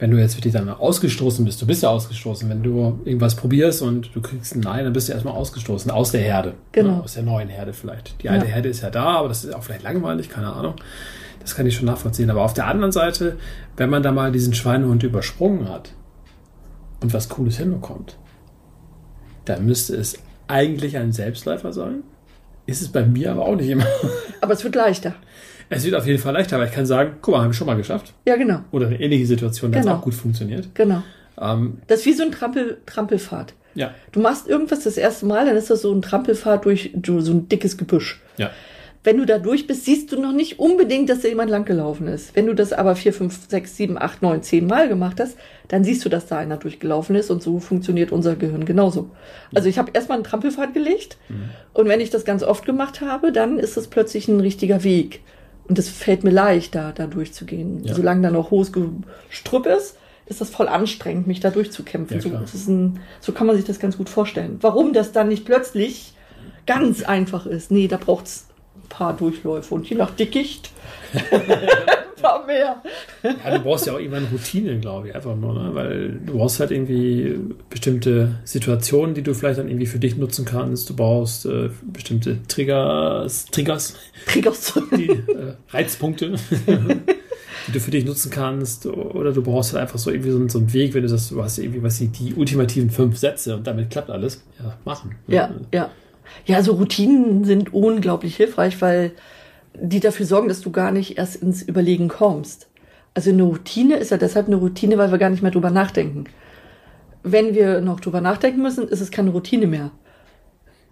wenn 0.00 0.10
du 0.10 0.16
jetzt 0.16 0.36
wirklich 0.36 0.54
dann 0.54 0.68
ausgestoßen 0.70 1.44
bist, 1.44 1.60
du 1.60 1.66
bist 1.66 1.82
ja 1.82 1.90
ausgestoßen, 1.90 2.48
wenn 2.48 2.62
du 2.62 2.98
irgendwas 3.04 3.36
probierst 3.36 3.82
und 3.82 4.10
du 4.14 4.22
kriegst 4.22 4.56
ein 4.56 4.60
Nein, 4.60 4.84
dann 4.84 4.94
bist 4.94 5.08
du 5.08 5.12
erstmal 5.12 5.34
ausgestoßen 5.34 5.90
aus 5.90 6.10
der 6.10 6.22
Herde. 6.22 6.54
Genau. 6.72 6.96
Ne, 6.96 7.02
aus 7.04 7.12
der 7.14 7.22
neuen 7.22 7.50
Herde 7.50 7.74
vielleicht. 7.74 8.22
Die 8.22 8.30
alte 8.30 8.46
Ja. 8.46 8.52
Herde 8.52 8.70
ist 8.70 8.80
ja 8.80 8.88
da, 8.88 9.04
aber 9.18 9.28
das 9.28 9.44
ist 9.44 9.54
auch 9.54 9.62
vielleicht 9.62 9.82
langweilig, 9.82 10.30
keine 10.30 10.54
Ahnung. 10.54 10.74
Das 11.40 11.54
kann 11.54 11.66
ich 11.66 11.76
schon 11.76 11.84
nachvollziehen. 11.84 12.30
Aber 12.30 12.42
auf 12.42 12.54
der 12.54 12.66
anderen 12.66 12.92
Seite, 12.92 13.36
wenn 13.76 13.90
man 13.90 14.02
da 14.02 14.10
mal 14.10 14.32
diesen 14.32 14.54
Schweinehund 14.54 15.02
übersprungen 15.02 15.68
hat 15.68 15.92
und 17.02 17.12
was 17.12 17.28
Cooles 17.28 17.58
hinbekommt, 17.58 18.16
dann 19.44 19.66
müsste 19.66 19.96
es 19.96 20.16
eigentlich 20.48 20.96
ein 20.96 21.12
Selbstläufer 21.12 21.74
sein. 21.74 22.04
Ist 22.64 22.80
es 22.80 22.88
bei 22.88 23.04
mir 23.04 23.32
aber 23.32 23.44
auch 23.44 23.56
nicht 23.56 23.68
immer. 23.68 23.86
Aber 24.40 24.54
es 24.54 24.64
wird 24.64 24.74
leichter. 24.76 25.14
Es 25.70 25.84
wird 25.84 25.94
auf 25.94 26.06
jeden 26.06 26.18
Fall 26.18 26.34
leichter, 26.34 26.56
aber 26.56 26.66
ich 26.66 26.72
kann 26.72 26.84
sagen, 26.84 27.12
guck 27.22 27.32
mal, 27.34 27.40
haben 27.42 27.50
wir 27.50 27.54
schon 27.54 27.66
mal 27.66 27.76
geschafft. 27.76 28.12
Ja, 28.26 28.36
genau. 28.36 28.60
Oder 28.72 28.88
eine 28.88 29.00
ähnliche 29.00 29.24
Situation, 29.26 29.70
da 29.72 29.78
hat 29.78 29.84
Genau. 29.86 29.96
auch 29.96 30.02
gut 30.02 30.14
funktioniert. 30.14 30.68
Genau. 30.74 31.02
Ähm, 31.40 31.78
Das 31.86 32.00
ist 32.00 32.06
wie 32.06 32.12
so 32.12 32.24
ein 32.24 32.32
Trampel, 32.32 32.78
Trampelfahrt. 32.86 33.54
Ja. 33.74 33.94
Du 34.12 34.20
machst 34.20 34.48
irgendwas 34.48 34.82
das 34.84 34.96
erste 34.96 35.26
Mal, 35.26 35.46
dann 35.46 35.56
ist 35.56 35.70
das 35.70 35.82
so 35.82 35.92
ein 35.94 36.02
Trampelfahrt 36.02 36.64
durch 36.64 36.90
so 37.06 37.32
ein 37.32 37.48
dickes 37.48 37.76
Gebüsch. 37.78 38.20
Ja. 38.36 38.50
Wenn 39.02 39.16
du 39.16 39.24
da 39.24 39.38
durch 39.38 39.66
bist, 39.66 39.86
siehst 39.86 40.12
du 40.12 40.20
noch 40.20 40.32
nicht 40.32 40.58
unbedingt, 40.58 41.08
dass 41.08 41.20
da 41.20 41.28
jemand 41.28 41.50
langgelaufen 41.50 42.06
ist. 42.06 42.36
Wenn 42.36 42.46
du 42.46 42.54
das 42.54 42.74
aber 42.74 42.96
vier, 42.96 43.14
fünf, 43.14 43.48
sechs, 43.48 43.74
sieben, 43.76 43.96
acht, 43.96 44.20
neun, 44.20 44.42
zehn 44.42 44.66
Mal 44.66 44.88
gemacht 44.88 45.18
hast, 45.20 45.38
dann 45.68 45.84
siehst 45.84 46.04
du, 46.04 46.10
dass 46.10 46.26
da 46.26 46.36
einer 46.36 46.58
durchgelaufen 46.58 47.16
ist 47.16 47.30
und 47.30 47.42
so 47.42 47.60
funktioniert 47.60 48.12
unser 48.12 48.36
Gehirn 48.36 48.66
genauso. 48.66 49.08
Also 49.54 49.68
ich 49.70 49.78
habe 49.78 49.92
erstmal 49.94 50.16
einen 50.18 50.24
Trampelfahrt 50.24 50.74
gelegt 50.74 51.16
und 51.72 51.88
wenn 51.88 52.00
ich 52.00 52.10
das 52.10 52.26
ganz 52.26 52.42
oft 52.42 52.66
gemacht 52.66 53.00
habe, 53.00 53.32
dann 53.32 53.58
ist 53.58 53.78
das 53.78 53.86
plötzlich 53.86 54.28
ein 54.28 54.40
richtiger 54.40 54.84
Weg. 54.84 55.20
Und 55.70 55.78
es 55.78 55.88
fällt 55.88 56.24
mir 56.24 56.30
leicht, 56.32 56.74
da, 56.74 56.90
da 56.90 57.06
durchzugehen. 57.06 57.84
Ja. 57.84 57.94
Solange 57.94 58.22
da 58.22 58.32
noch 58.32 58.50
hohes 58.50 58.72
Gestrüpp 58.72 59.66
ist, 59.66 59.96
ist 60.26 60.40
das 60.40 60.50
voll 60.50 60.66
anstrengend, 60.66 61.28
mich 61.28 61.38
da 61.38 61.50
durchzukämpfen. 61.50 62.16
Ja, 62.16 62.22
so, 62.22 62.30
das 62.30 62.66
ein, 62.66 62.98
so 63.20 63.30
kann 63.30 63.46
man 63.46 63.54
sich 63.54 63.66
das 63.66 63.78
ganz 63.78 63.96
gut 63.96 64.08
vorstellen. 64.08 64.58
Warum 64.62 64.92
das 64.92 65.12
dann 65.12 65.28
nicht 65.28 65.44
plötzlich 65.44 66.14
ganz 66.66 67.04
einfach 67.04 67.46
ist. 67.46 67.70
Nee, 67.70 67.86
da 67.86 67.98
braucht's 67.98 68.48
ein 68.82 68.88
paar 68.88 69.16
Durchläufe 69.16 69.72
und 69.72 69.88
je 69.88 69.96
nach 69.96 70.10
Dickicht 70.10 70.72
paar 72.22 72.46
mehr. 72.46 72.82
Ja, 73.22 73.56
du 73.58 73.62
brauchst 73.64 73.86
ja 73.86 73.94
auch 73.94 73.98
irgendwann 73.98 74.26
Routine, 74.32 74.78
glaube 74.78 75.08
ich, 75.08 75.14
einfach 75.14 75.36
nur, 75.36 75.54
ne? 75.54 75.70
weil 75.74 76.20
du 76.24 76.36
brauchst 76.36 76.60
halt 76.60 76.70
irgendwie 76.70 77.38
bestimmte 77.68 78.36
Situationen, 78.44 79.14
die 79.14 79.22
du 79.22 79.34
vielleicht 79.34 79.58
dann 79.58 79.68
irgendwie 79.68 79.86
für 79.86 79.98
dich 79.98 80.16
nutzen 80.16 80.44
kannst. 80.44 80.88
Du 80.90 80.96
brauchst 80.96 81.46
äh, 81.46 81.70
bestimmte 81.82 82.38
Triggers, 82.48 83.46
Triggers, 83.46 83.94
Triggers. 84.26 84.72
die 84.96 85.08
äh, 85.10 85.54
Reizpunkte, 85.70 86.34
die 87.66 87.72
du 87.72 87.80
für 87.80 87.90
dich 87.90 88.04
nutzen 88.04 88.30
kannst. 88.30 88.86
Oder 88.86 89.32
du 89.32 89.42
brauchst 89.42 89.72
halt 89.72 89.82
einfach 89.82 89.98
so 89.98 90.10
irgendwie 90.10 90.30
so, 90.30 90.36
einen- 90.38 90.48
so 90.48 90.58
einen 90.58 90.72
Weg, 90.72 90.94
wenn 90.94 91.02
du 91.02 91.08
das, 91.08 91.28
du 91.30 91.42
hast 91.42 91.58
irgendwie, 91.58 91.82
was 91.82 91.98
die, 91.98 92.08
die 92.08 92.34
ultimativen 92.34 92.90
fünf 92.90 93.18
Sätze 93.18 93.56
und 93.56 93.66
damit 93.66 93.90
klappt 93.90 94.10
alles. 94.10 94.42
Ja, 94.62 94.76
machen. 94.84 95.14
Ja, 95.26 95.50
ja. 95.72 95.90
Ja, 96.46 96.56
also 96.58 96.74
Routinen 96.74 97.44
sind 97.44 97.74
unglaublich 97.74 98.36
hilfreich, 98.36 98.80
weil 98.80 99.10
die 99.74 100.00
dafür 100.00 100.26
sorgen, 100.26 100.48
dass 100.48 100.60
du 100.60 100.70
gar 100.70 100.90
nicht 100.90 101.18
erst 101.18 101.36
ins 101.36 101.62
Überlegen 101.62 102.08
kommst. 102.08 102.68
Also 103.14 103.30
eine 103.30 103.42
Routine 103.42 103.96
ist 103.96 104.10
ja 104.10 104.16
deshalb 104.16 104.46
eine 104.46 104.56
Routine, 104.56 104.98
weil 104.98 105.10
wir 105.10 105.18
gar 105.18 105.30
nicht 105.30 105.42
mehr 105.42 105.50
drüber 105.50 105.70
nachdenken. 105.70 106.24
Wenn 107.22 107.54
wir 107.54 107.80
noch 107.80 108.00
drüber 108.00 108.20
nachdenken 108.20 108.62
müssen, 108.62 108.88
ist 108.88 109.00
es 109.00 109.10
keine 109.10 109.30
Routine 109.30 109.66
mehr. 109.66 109.90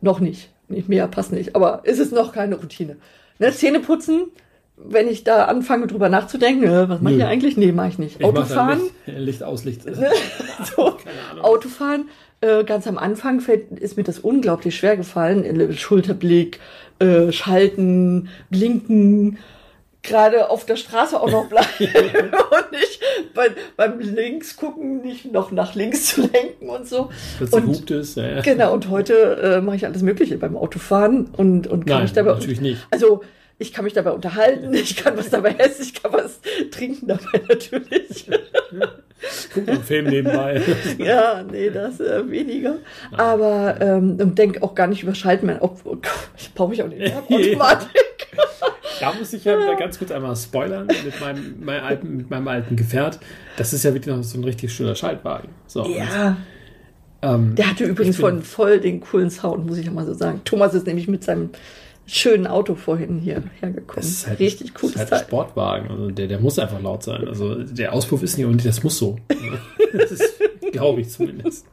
Noch 0.00 0.20
nicht. 0.20 0.50
Nicht 0.68 0.88
mehr, 0.88 1.08
passt 1.08 1.32
nicht. 1.32 1.56
Aber 1.56 1.80
ist 1.84 1.98
es 1.98 2.10
noch 2.10 2.32
keine 2.32 2.56
Routine. 2.56 2.96
Ne, 3.38 3.52
Zähne 3.52 3.80
putzen, 3.80 4.26
wenn 4.76 5.08
ich 5.08 5.24
da 5.24 5.46
anfange 5.46 5.86
drüber 5.86 6.08
nachzudenken, 6.08 6.64
äh, 6.64 6.88
was 6.88 7.00
mache 7.00 7.14
ich 7.14 7.24
eigentlich? 7.24 7.56
Nee, 7.56 7.72
mache 7.72 7.88
ich 7.88 7.98
nicht. 7.98 8.20
Ich 8.20 8.24
Autofahren, 8.24 8.80
Licht, 9.06 9.18
Licht 9.18 9.42
aus, 9.42 9.64
Licht. 9.64 9.82
so, 10.76 10.92
Keine 10.92 11.22
Ahnung. 11.30 11.44
Autofahren, 11.44 12.08
äh, 12.40 12.64
ganz 12.64 12.86
am 12.86 12.98
Anfang 12.98 13.40
fällt, 13.40 13.72
ist 13.78 13.96
mir 13.96 14.04
das 14.04 14.18
unglaublich 14.18 14.76
schwer 14.76 14.96
gefallen. 14.96 15.44
Äh, 15.44 15.72
Schulterblick, 15.72 16.60
äh, 16.98 17.32
Schalten, 17.32 18.28
Blinken, 18.50 19.38
gerade 20.02 20.50
auf 20.50 20.64
der 20.64 20.76
Straße 20.76 21.20
auch 21.20 21.30
noch 21.30 21.48
bleiben 21.48 21.68
und 21.80 22.72
nicht 22.72 23.00
bei, 23.34 23.48
beim 23.76 23.98
Links 24.00 24.56
gucken, 24.56 25.02
nicht 25.02 25.32
noch 25.32 25.50
nach 25.50 25.74
links 25.74 26.06
zu 26.06 26.22
lenken 26.22 26.68
und 26.68 26.88
so. 26.88 27.10
Und, 27.50 27.90
es. 27.90 28.14
Ja, 28.14 28.28
ja. 28.28 28.40
Genau, 28.40 28.72
und 28.72 28.88
heute 28.88 29.14
äh, 29.14 29.60
mache 29.60 29.76
ich 29.76 29.86
alles 29.86 30.02
Mögliche 30.02 30.38
beim 30.38 30.56
Autofahren 30.56 31.26
und, 31.36 31.66
und 31.66 31.86
kann 31.86 31.96
Nein, 31.96 32.02
mich 32.02 32.12
dabei 32.12 32.32
natürlich 32.32 32.60
nicht. 32.60 32.86
Also 32.90 33.22
ich 33.58 33.72
kann 33.72 33.84
mich 33.84 33.92
dabei 33.92 34.12
unterhalten, 34.12 34.72
ich 34.72 34.96
kann 34.96 35.16
was 35.16 35.30
dabei 35.30 35.54
essen, 35.58 35.82
ich 35.82 36.00
kann 36.00 36.12
was 36.12 36.40
trinken 36.70 37.08
dabei 37.08 37.42
natürlich. 37.48 38.26
Guck 39.52 39.68
einen 39.68 39.82
Film 39.82 40.06
nebenbei. 40.06 40.62
ja, 40.98 41.42
nee, 41.42 41.70
das 41.70 41.98
äh, 41.98 42.30
weniger. 42.30 42.76
Aber 43.12 43.76
ähm, 43.80 44.16
und 44.20 44.38
denk 44.38 44.62
auch 44.62 44.74
gar 44.76 44.86
nicht 44.86 45.02
über 45.02 45.14
Schalten 45.14 45.46
mehr. 45.46 45.58
Oh, 45.60 45.76
oh 45.84 45.96
ich 46.36 46.54
brauche 46.54 46.74
ich 46.74 46.82
auch 46.82 46.88
nicht 46.88 47.00
mehr. 47.00 47.18
Automatik. 47.28 47.88
Da 49.00 49.12
muss 49.12 49.32
ich 49.32 49.44
ja 49.44 49.56
wieder 49.58 49.76
ganz 49.76 49.98
kurz 49.98 50.10
einmal 50.12 50.36
spoilern 50.36 50.86
mit 50.86 51.20
meinem, 51.20 51.64
meinem, 51.64 51.84
alten, 51.84 52.16
mit 52.16 52.30
meinem 52.30 52.48
alten 52.48 52.76
Gefährt. 52.76 53.18
Das 53.56 53.72
ist 53.72 53.84
ja 53.84 53.92
wirklich 53.92 54.14
noch 54.14 54.22
so 54.22 54.38
ein 54.38 54.44
richtig 54.44 54.72
schöner 54.72 54.94
Schaltwagen. 54.94 55.48
So, 55.66 55.84
Ja, 55.88 56.28
und, 56.28 56.36
ähm, 57.20 57.54
der 57.56 57.70
hatte 57.70 57.84
übrigens 57.84 58.16
von 58.16 58.42
voll 58.42 58.78
den 58.80 59.00
coolen 59.00 59.30
Sound, 59.30 59.66
muss 59.66 59.78
ich 59.78 59.86
ja 59.86 59.92
mal 59.92 60.06
so 60.06 60.14
sagen. 60.14 60.40
Thomas 60.44 60.74
ist 60.74 60.86
nämlich 60.86 61.08
mit 61.08 61.24
seinem 61.24 61.50
schönen 62.08 62.46
Auto 62.46 62.74
vorhin 62.74 63.18
hier 63.18 63.42
hergekommen. 63.60 63.96
das 63.96 64.06
ist 64.08 64.26
halt, 64.26 64.40
Richtig 64.40 64.72
das 64.72 64.80
cooles 64.80 64.94
ist 64.96 65.00
halt 65.00 65.12
ein. 65.12 65.20
Sportwagen. 65.28 65.90
Also 65.90 66.10
der, 66.10 66.26
der 66.26 66.40
muss 66.40 66.58
einfach 66.58 66.80
laut 66.82 67.02
sein. 67.02 67.26
Also 67.28 67.62
der 67.62 67.92
Auspuff 67.92 68.22
ist 68.22 68.36
nicht 68.36 68.46
und 68.46 68.64
das 68.64 68.82
muss 68.82 68.98
so. 68.98 69.16
Das 69.92 70.10
ist, 70.10 70.40
glaube 70.72 71.00
ich 71.00 71.08
zumindest. 71.08 71.64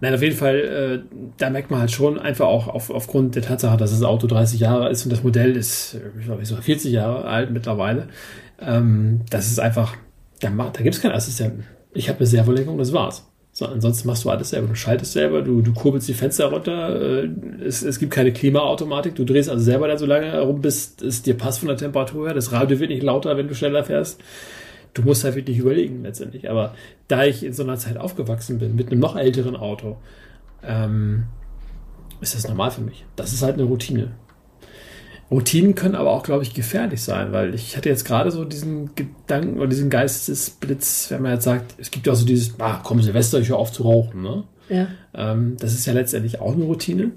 Nein, 0.00 0.14
auf 0.14 0.20
jeden 0.22 0.36
Fall, 0.36 1.04
äh, 1.10 1.16
da 1.38 1.48
merkt 1.50 1.70
man 1.70 1.78
halt 1.80 1.92
schon 1.92 2.18
einfach 2.18 2.46
auch 2.46 2.66
auf, 2.68 2.90
aufgrund 2.90 3.36
der 3.36 3.42
Tatsache, 3.42 3.76
dass 3.76 3.92
das 3.92 4.02
Auto 4.02 4.26
30 4.26 4.58
Jahre 4.60 4.90
ist 4.90 5.04
und 5.04 5.12
das 5.12 5.22
Modell 5.22 5.56
ist, 5.56 5.96
ich 6.18 6.24
glaube, 6.26 6.44
so 6.44 6.56
40 6.56 6.92
Jahre 6.92 7.24
alt 7.24 7.50
mittlerweile. 7.52 8.08
Ähm, 8.60 9.20
das 9.30 9.46
ist 9.46 9.60
einfach, 9.60 9.94
da, 10.40 10.50
macht- 10.50 10.76
da 10.78 10.82
gibt 10.82 10.96
es 10.96 11.00
keinen 11.00 11.12
Assistenten. 11.12 11.64
Ich 11.92 12.08
habe 12.08 12.18
eine 12.18 12.26
Servolenkung, 12.26 12.76
das 12.78 12.92
war's. 12.92 13.30
So, 13.56 13.66
ansonsten 13.66 14.08
machst 14.08 14.24
du 14.24 14.30
alles 14.30 14.50
selber. 14.50 14.66
Du 14.66 14.74
schaltest 14.74 15.12
selber, 15.12 15.40
du, 15.40 15.62
du 15.62 15.72
kurbelst 15.72 16.08
die 16.08 16.14
Fenster 16.14 16.46
runter, 16.46 17.22
äh, 17.22 17.28
es, 17.64 17.84
es 17.84 18.00
gibt 18.00 18.12
keine 18.12 18.32
Klimaautomatik, 18.32 19.14
du 19.14 19.24
drehst 19.24 19.48
also 19.48 19.62
selber 19.62 19.86
dann 19.86 19.96
so 19.96 20.06
lange 20.06 20.26
herum, 20.26 20.60
bis 20.60 20.96
es 21.00 21.22
dir 21.22 21.38
passt 21.38 21.60
von 21.60 21.68
der 21.68 21.76
Temperatur 21.76 22.26
her. 22.26 22.34
Das 22.34 22.50
Radio 22.50 22.80
wird 22.80 22.90
nicht 22.90 23.04
lauter, 23.04 23.36
wenn 23.36 23.46
du 23.46 23.54
schneller 23.54 23.84
fährst. 23.84 24.20
Du 24.92 25.02
musst 25.02 25.22
halt 25.22 25.36
wirklich 25.36 25.58
überlegen 25.58 26.02
letztendlich. 26.02 26.50
Aber 26.50 26.74
da 27.06 27.24
ich 27.24 27.44
in 27.44 27.52
so 27.52 27.62
einer 27.62 27.76
Zeit 27.76 27.96
aufgewachsen 27.96 28.58
bin, 28.58 28.74
mit 28.74 28.90
einem 28.90 28.98
noch 28.98 29.14
älteren 29.14 29.54
Auto, 29.54 29.98
ähm, 30.64 31.26
ist 32.20 32.34
das 32.34 32.48
normal 32.48 32.72
für 32.72 32.80
mich. 32.80 33.06
Das 33.14 33.32
ist 33.32 33.42
halt 33.42 33.54
eine 33.54 33.64
Routine. 33.64 34.10
Routinen 35.30 35.74
können 35.74 35.94
aber 35.94 36.10
auch, 36.10 36.22
glaube 36.22 36.42
ich, 36.42 36.54
gefährlich 36.54 37.02
sein, 37.02 37.32
weil 37.32 37.54
ich 37.54 37.76
hatte 37.76 37.88
jetzt 37.88 38.04
gerade 38.04 38.30
so 38.30 38.44
diesen 38.44 38.90
Gedanken 38.94 39.58
oder 39.58 39.68
diesen 39.68 39.90
Geistesblitz, 39.90 41.06
wenn 41.10 41.22
man 41.22 41.32
jetzt 41.32 41.44
sagt, 41.44 41.74
es 41.78 41.90
gibt 41.90 42.06
ja 42.06 42.12
auch 42.12 42.16
so 42.16 42.26
dieses, 42.26 42.58
ah, 42.60 42.80
komm, 42.84 43.00
Silvester, 43.02 43.38
ich 43.40 43.48
höre 43.48 43.58
auf 43.58 43.72
zu 43.72 43.82
rauchen. 43.84 44.22
Ne? 44.22 44.44
Ja. 44.68 44.86
Ähm, 45.14 45.56
das 45.58 45.72
ist 45.72 45.86
ja 45.86 45.92
letztendlich 45.92 46.40
auch 46.40 46.52
eine 46.54 46.64
Routine. 46.64 47.12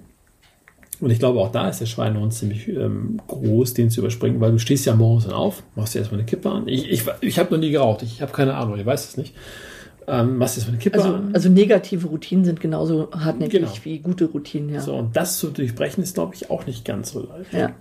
Und 0.99 1.11
ich 1.11 1.19
glaube, 1.19 1.39
auch 1.39 1.51
da 1.51 1.69
ist 1.69 1.79
der 1.79 1.85
Schweinehund 1.85 2.33
ziemlich 2.33 2.67
ähm, 2.69 3.19
groß, 3.27 3.75
den 3.75 3.91
zu 3.91 3.99
überspringen, 3.99 4.39
weil 4.41 4.51
du 4.51 4.57
stehst 4.57 4.85
ja 4.87 4.95
morgens 4.95 5.25
dann 5.25 5.33
auf, 5.33 5.61
machst 5.75 5.93
dir 5.93 5.99
erstmal 5.99 6.19
eine 6.21 6.25
Kippe 6.25 6.49
an. 6.49 6.67
Ich, 6.67 6.89
ich, 6.89 7.03
ich 7.21 7.37
habe 7.37 7.53
noch 7.53 7.59
nie 7.59 7.69
geraucht, 7.69 8.01
ich 8.01 8.21
habe 8.23 8.31
keine 8.31 8.55
Ahnung, 8.55 8.79
ich 8.79 8.85
weiß 8.85 9.09
es 9.09 9.17
nicht. 9.17 9.35
Ähm, 10.07 10.37
machst 10.37 10.55
dir 10.55 10.61
erstmal 10.61 10.73
eine 10.75 10.81
Kippe 10.81 10.97
Also, 10.97 11.13
an. 11.13 11.29
also 11.35 11.49
negative 11.49 12.07
Routinen 12.07 12.45
sind 12.45 12.61
genauso 12.61 13.09
hartnäckig 13.11 13.59
Genau. 13.59 13.71
wie 13.83 13.99
gute 13.99 14.25
Routinen, 14.25 14.69
ja. 14.69 14.81
So, 14.81 14.95
und 14.95 15.15
das 15.15 15.37
zu 15.37 15.49
durchbrechen 15.49 16.01
ist, 16.03 16.15
glaube 16.15 16.33
ich, 16.33 16.49
auch 16.49 16.65
nicht 16.65 16.83
ganz 16.83 17.11
so 17.11 17.27
leicht. 17.27 17.53
Ja. 17.53 17.73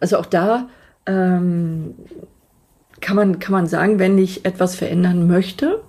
Also 0.00 0.18
auch 0.18 0.26
da 0.26 0.68
ähm, 1.06 1.94
kann, 3.00 3.16
man, 3.16 3.38
kann 3.38 3.52
man 3.52 3.66
sagen, 3.66 3.98
wenn 3.98 4.18
ich 4.18 4.44
etwas 4.44 4.74
verändern 4.74 5.26
möchte, 5.26 5.82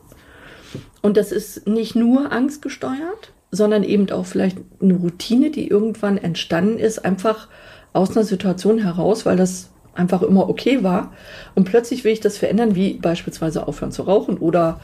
und 1.01 1.17
das 1.17 1.31
ist 1.31 1.67
nicht 1.67 1.95
nur 1.95 2.31
angstgesteuert, 2.31 3.33
sondern 3.49 3.83
eben 3.83 4.09
auch 4.11 4.25
vielleicht 4.25 4.57
eine 4.81 4.93
Routine, 4.93 5.49
die 5.49 5.67
irgendwann 5.67 6.17
entstanden 6.17 6.79
ist, 6.79 7.03
einfach 7.03 7.47
aus 7.91 8.11
einer 8.11 8.23
Situation 8.23 8.77
heraus, 8.77 9.25
weil 9.25 9.35
das 9.35 9.71
einfach 9.93 10.21
immer 10.21 10.47
okay 10.47 10.83
war. 10.83 11.11
Und 11.55 11.65
plötzlich 11.65 12.03
will 12.03 12.13
ich 12.13 12.21
das 12.21 12.37
verändern, 12.37 12.75
wie 12.75 12.93
beispielsweise 12.93 13.67
aufhören 13.67 13.91
zu 13.91 14.03
rauchen 14.03 14.37
oder 14.37 14.79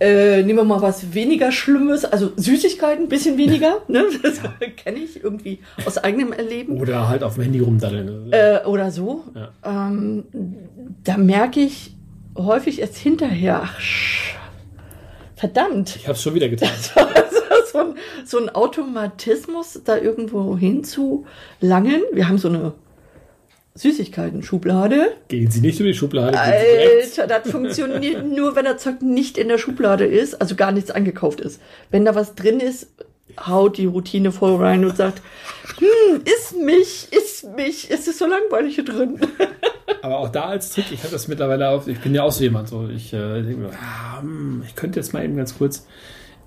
äh, 0.00 0.42
nehmen 0.42 0.58
wir 0.58 0.64
mal 0.64 0.82
was 0.82 1.14
weniger 1.14 1.52
Schlimmes, 1.52 2.04
also 2.04 2.32
Süßigkeiten, 2.36 3.04
ein 3.04 3.08
bisschen 3.08 3.36
weniger, 3.38 3.78
ne? 3.88 4.04
das 4.22 4.40
kenne 4.76 4.98
ich 4.98 5.22
irgendwie 5.22 5.60
aus 5.86 5.98
eigenem 5.98 6.32
Erleben 6.32 6.80
Oder 6.80 7.08
halt 7.08 7.22
auf 7.22 7.34
dem 7.34 7.44
Handy 7.44 7.60
rumdaddeln. 7.60 8.32
äh, 8.32 8.60
oder 8.66 8.90
so, 8.90 9.24
Ja. 9.34 9.50
ähm, 9.64 10.24
da 11.04 11.16
merke 11.16 11.60
ich 11.60 11.94
häufig 12.36 12.80
erst 12.80 12.96
hinterher, 12.96 13.62
ach, 13.64 13.78
verdammt, 15.36 15.96
ich 15.96 16.04
habe 16.06 16.16
es 16.16 16.22
schon 16.22 16.34
wieder 16.34 16.48
getan. 16.48 16.70
so 17.72 17.78
ein, 17.78 17.94
so 18.24 18.38
ein 18.38 18.48
Automatismus, 18.50 19.80
da 19.84 19.96
irgendwo 19.96 20.56
hinzulangen. 20.56 22.02
Wir 22.12 22.28
haben 22.28 22.38
so 22.38 22.48
eine 22.48 22.72
Süßigkeiten-Schublade. 23.76 25.12
Gehen 25.26 25.50
Sie 25.50 25.60
nicht 25.60 25.80
über 25.80 25.88
die 25.88 25.94
Schublade. 25.94 26.38
Alter, 26.38 27.26
das 27.26 27.50
funktioniert 27.50 28.24
nur, 28.36 28.54
wenn 28.54 28.64
das 28.64 28.82
Zeug 28.82 29.02
nicht 29.02 29.36
in 29.36 29.48
der 29.48 29.58
Schublade 29.58 30.06
ist, 30.06 30.40
also 30.40 30.54
gar 30.54 30.70
nichts 30.70 30.92
angekauft 30.92 31.40
ist. 31.40 31.60
Wenn 31.90 32.04
da 32.04 32.14
was 32.14 32.36
drin 32.36 32.60
ist, 32.60 32.86
haut 33.40 33.78
die 33.78 33.86
Routine 33.86 34.30
voll 34.30 34.56
rein 34.56 34.84
und 34.84 34.96
sagt, 34.96 35.20
hm, 35.78 36.22
ist 36.24 36.56
mich, 36.56 37.08
ist 37.10 37.56
mich, 37.56 37.90
es 37.90 38.06
ist 38.06 38.18
so 38.18 38.26
langweilig 38.26 38.76
hier 38.76 38.84
drin. 38.84 39.18
Aber 40.02 40.18
auch 40.18 40.28
da 40.28 40.44
als 40.44 40.70
Trick, 40.70 40.92
ich 40.92 41.00
habe 41.00 41.12
das 41.12 41.26
mittlerweile 41.26 41.68
auf, 41.70 41.88
ich 41.88 41.98
bin 41.98 42.14
ja 42.14 42.22
auch 42.22 42.32
so 42.32 42.44
jemand, 42.44 42.68
so 42.68 42.88
ich 42.88 43.12
äh, 43.12 43.42
denke 43.42 43.56
mir, 43.56 43.70
ah, 43.72 44.20
hm, 44.20 44.62
ich 44.66 44.76
könnte 44.76 45.00
jetzt 45.00 45.12
mal 45.12 45.24
eben 45.24 45.36
ganz 45.36 45.58
kurz, 45.58 45.86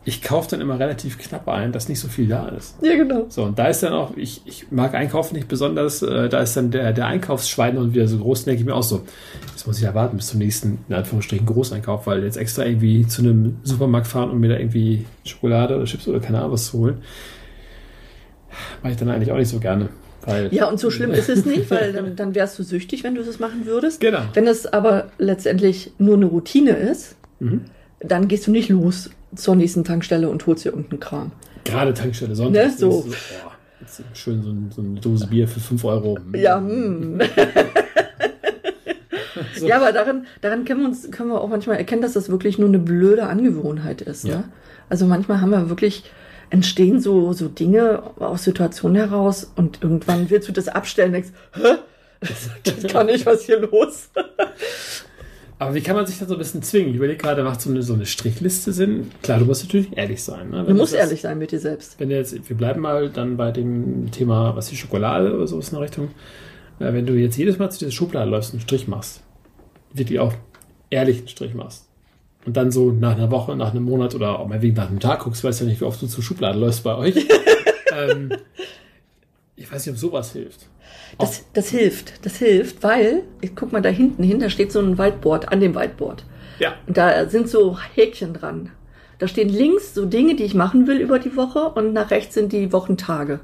ich 0.08 0.22
kaufe 0.22 0.50
dann 0.52 0.62
immer 0.62 0.80
relativ 0.80 1.18
knapp 1.18 1.50
ein, 1.50 1.74
dass 1.74 1.90
nicht 1.90 2.00
so 2.00 2.08
viel 2.08 2.28
da 2.30 2.48
ist. 2.48 2.76
Ja, 2.82 2.96
genau. 2.96 3.26
So, 3.28 3.44
und 3.44 3.60
da 3.60 3.68
ist 3.68 3.84
dann 3.84 3.92
auch, 3.92 4.16
ich, 4.16 4.42
ich 4.46 4.72
mag 4.72 4.94
Einkaufen 4.96 5.36
nicht 5.36 5.50
besonders, 5.50 6.02
äh, 6.02 6.30
da 6.30 6.40
ist 6.42 6.56
dann 6.56 6.72
der, 6.72 6.94
der 6.94 7.08
Einkaufsschwein 7.08 7.78
und 7.78 7.94
wieder 7.94 8.08
so 8.08 8.18
groß, 8.18 8.46
denke 8.46 8.62
ich 8.62 8.66
mir 8.66 8.74
auch 8.74 8.84
so, 8.84 9.04
jetzt 9.52 9.68
muss 9.68 9.78
ich 9.78 9.84
ja 9.84 9.94
warten 9.94 10.16
bis 10.16 10.28
zum 10.28 10.40
nächsten, 10.40 10.80
in 10.88 10.96
Anführungsstrichen, 10.96 11.46
Großeinkauf, 11.46 12.08
weil 12.08 12.24
jetzt 12.24 12.38
extra 12.38 12.64
irgendwie 12.66 13.06
zu 13.06 13.22
einem 13.22 13.58
Supermarkt 13.64 14.08
fahren 14.08 14.30
und 14.30 14.40
mir 14.40 14.48
da 14.48 14.58
irgendwie 14.58 15.06
Schokolade 15.26 15.76
oder 15.76 15.84
Chips 15.84 16.08
oder 16.08 16.22
keine 16.22 16.40
Ahnung 16.40 16.54
was 16.54 16.68
zu 16.68 16.78
holen, 16.80 17.02
mache 18.82 18.94
ich 18.94 18.98
dann 18.98 19.10
eigentlich 19.10 19.32
auch 19.32 19.38
nicht 19.38 19.50
so 19.50 19.60
gerne. 19.60 19.90
Weil, 20.26 20.54
Ja, 20.54 20.70
und 20.70 20.80
so 20.80 20.90
schlimm 20.90 21.12
ist 21.12 21.30
es 21.30 21.46
nicht, 21.46 21.70
weil 21.72 21.94
dann, 21.94 22.16
dann 22.16 22.34
wärst 22.36 22.58
du 22.60 22.64
süchtig, 22.64 23.04
wenn 23.04 23.16
du 23.16 23.24
das 23.24 23.40
machen 23.40 23.66
würdest. 23.66 24.00
Genau. 24.00 24.20
Wenn 24.34 24.48
es 24.48 24.66
aber 24.66 25.08
letztendlich 25.18 25.92
nur 25.98 26.16
eine 26.16 26.26
Routine 26.28 26.72
ist, 26.72 27.16
Mhm. 27.40 27.66
dann 28.00 28.28
gehst 28.28 28.48
du 28.48 28.52
nicht 28.52 28.70
los 28.70 29.12
zur 29.36 29.56
nächsten 29.56 29.84
Tankstelle 29.84 30.30
und 30.30 30.46
holst 30.48 30.66
dir 30.66 30.70
irgendeinen 30.70 31.00
Kram. 31.00 31.32
Gerade 31.64 31.94
Tankstelle 31.94 32.36
Sonntag. 32.36 32.66
Ne, 32.66 32.72
so. 32.72 33.02
boah, 33.02 33.52
jetzt 33.82 34.02
schön 34.14 34.42
so, 34.42 34.50
ein, 34.50 34.72
so 34.74 34.82
eine 34.82 35.00
Dose 35.00 35.28
Bier 35.28 35.48
für 35.48 35.60
5 35.60 35.84
Euro. 35.84 36.18
Ja, 36.34 36.58
hm. 36.58 37.20
So. 39.56 39.68
ja, 39.68 39.78
aber 39.78 39.92
daran, 39.92 40.26
daran 40.42 40.66
können, 40.66 40.82
wir 40.82 40.88
uns, 40.88 41.10
können 41.12 41.30
wir 41.30 41.42
auch 41.42 41.50
manchmal 41.50 41.78
erkennen, 41.78 42.02
dass 42.02 42.14
das 42.14 42.30
wirklich 42.30 42.58
nur 42.58 42.68
eine 42.68 42.80
blöde 42.80 43.28
Angewohnheit 43.28 44.02
ist. 44.02 44.24
Ja. 44.24 44.38
Ne? 44.38 44.44
Also 44.90 45.06
manchmal 45.06 45.42
haben 45.42 45.52
wir 45.52 45.70
wirklich, 45.70 46.04
entstehen 46.50 47.00
so, 47.02 47.34
so 47.34 47.48
Dinge 47.48 48.04
aus 48.20 48.44
Situationen 48.44 48.96
heraus 48.96 49.52
und 49.56 49.84
irgendwann 49.84 50.30
willst 50.30 50.48
du 50.48 50.54
das 50.54 50.68
abstellen 50.68 51.10
und 51.10 51.14
denkst, 51.14 51.32
hä? 51.54 51.76
Das 52.64 52.92
kann 52.92 53.06
nicht, 53.06 53.28
was 53.28 53.44
hier 53.44 53.60
los? 53.60 54.10
Aber 55.60 55.74
wie 55.74 55.82
kann 55.82 55.96
man 55.96 56.06
sich 56.06 56.20
da 56.20 56.26
so 56.26 56.34
ein 56.36 56.38
bisschen 56.38 56.62
zwingen? 56.62 56.90
Ich 56.92 56.96
überlege 56.98 57.18
gerade, 57.18 57.44
macht 57.44 57.62
so 57.62 57.70
eine, 57.72 57.82
so 57.82 57.94
eine 57.94 58.06
Strichliste 58.06 58.72
Sinn? 58.72 59.10
Klar, 59.24 59.40
du 59.40 59.46
musst 59.46 59.64
natürlich 59.64 59.98
ehrlich 59.98 60.22
sein. 60.22 60.52
Ne? 60.52 60.64
Du 60.64 60.74
musst 60.76 60.94
das- 60.94 61.00
ehrlich 61.00 61.22
sein 61.22 61.40
mit 61.40 61.52
dir 61.52 61.60
selbst. 61.60 62.00
Wenn 62.00 62.10
du 62.10 62.16
jetzt, 62.16 62.48
wir 62.48 62.56
bleiben 62.56 62.82
mal 62.82 63.10
dann 63.10 63.38
bei 63.38 63.52
dem 63.52 64.12
Thema, 64.12 64.56
was 64.56 64.68
die 64.70 64.76
Schokolade 64.76 65.34
oder 65.36 65.48
so 65.48 65.58
ist 65.58 65.70
in 65.70 65.76
der 65.76 65.82
Richtung. 65.82 66.10
Äh, 66.80 66.94
wenn 66.94 67.08
du 67.08 67.14
jetzt 67.14 67.38
jedes 67.38 67.58
Mal 67.58 67.72
zu 67.72 67.80
dieser 67.80 67.92
Schublade 67.92 68.30
läufst 68.30 68.52
und 68.54 68.60
einen 68.60 68.68
Strich 68.68 68.88
machst, 68.88 69.24
wirklich 69.94 70.20
auch 70.20 70.34
ehrlich 70.92 71.20
einen 71.20 71.28
Strich 71.28 71.56
machst. 71.56 71.88
Und 72.46 72.56
dann 72.56 72.72
so 72.72 72.92
nach 72.92 73.16
einer 73.18 73.32
Woche, 73.32 73.56
nach 73.56 73.72
einem 73.72 73.84
Monat 73.84 74.14
oder 74.14 74.40
auch 74.40 74.48
mal 74.48 74.62
wegen 74.62 74.76
nach 74.76 74.90
einem 74.90 75.00
Tag 75.00 75.22
guckst, 75.22 75.44
weißt 75.44 75.62
ja 75.62 75.66
nicht, 75.66 75.82
wie 75.82 75.86
oft 75.86 76.00
du 76.02 76.08
zur 76.08 76.24
Schublade 76.24 76.60
läufst 76.60 76.84
bei 76.84 76.96
euch. 76.96 77.16
ähm, 77.98 78.32
ich 79.56 79.70
weiß 79.72 79.86
nicht, 79.86 79.94
ob 79.96 80.00
sowas 80.00 80.34
hilft. 80.34 80.68
Das, 81.20 81.46
das 81.54 81.70
hilft, 81.70 82.26
das 82.26 82.38
hilft, 82.38 82.84
weil, 82.84 83.24
ich 83.42 83.56
guck 83.56 83.72
mal 83.72 83.82
da 83.82 83.90
hinten 83.90 84.24
hin, 84.24 84.40
da 84.40 84.50
steht 84.50 84.72
so 84.72 84.80
ein 84.80 84.98
Whiteboard, 84.98 85.52
an 85.52 85.60
dem 85.60 85.76
Whiteboard. 85.76 86.24
Ja. 86.60 86.74
Und 86.86 86.98
da 86.98 87.28
sind 87.28 87.50
so 87.50 87.78
Häkchen 87.96 88.34
dran. 88.34 88.72
Da 89.20 89.28
stehen 89.28 89.50
links 89.50 89.94
so 89.94 90.06
Dinge, 90.06 90.36
die 90.36 90.44
ich 90.44 90.54
machen 90.54 90.86
will 90.86 90.98
über 90.98 91.18
die 91.20 91.36
Woche 91.36 91.70
und 91.70 91.94
nach 91.94 92.12
rechts 92.12 92.36
sind 92.36 92.54
die 92.54 92.72
Wochentage. 92.72 93.40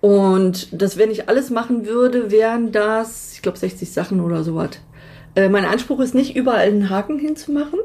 Und 0.00 0.68
das, 0.72 0.96
wenn 0.96 1.10
ich 1.10 1.28
alles 1.28 1.50
machen 1.50 1.86
würde, 1.86 2.30
wären 2.30 2.72
das, 2.72 3.34
ich 3.34 3.42
glaube, 3.42 3.58
60 3.58 3.92
Sachen 3.92 4.20
oder 4.20 4.42
sowas. 4.42 4.70
Äh, 5.34 5.50
mein 5.50 5.66
Anspruch 5.66 6.00
ist 6.00 6.14
nicht, 6.14 6.34
überall 6.34 6.66
einen 6.66 6.88
Haken 6.88 7.18
hinzumachen, 7.18 7.78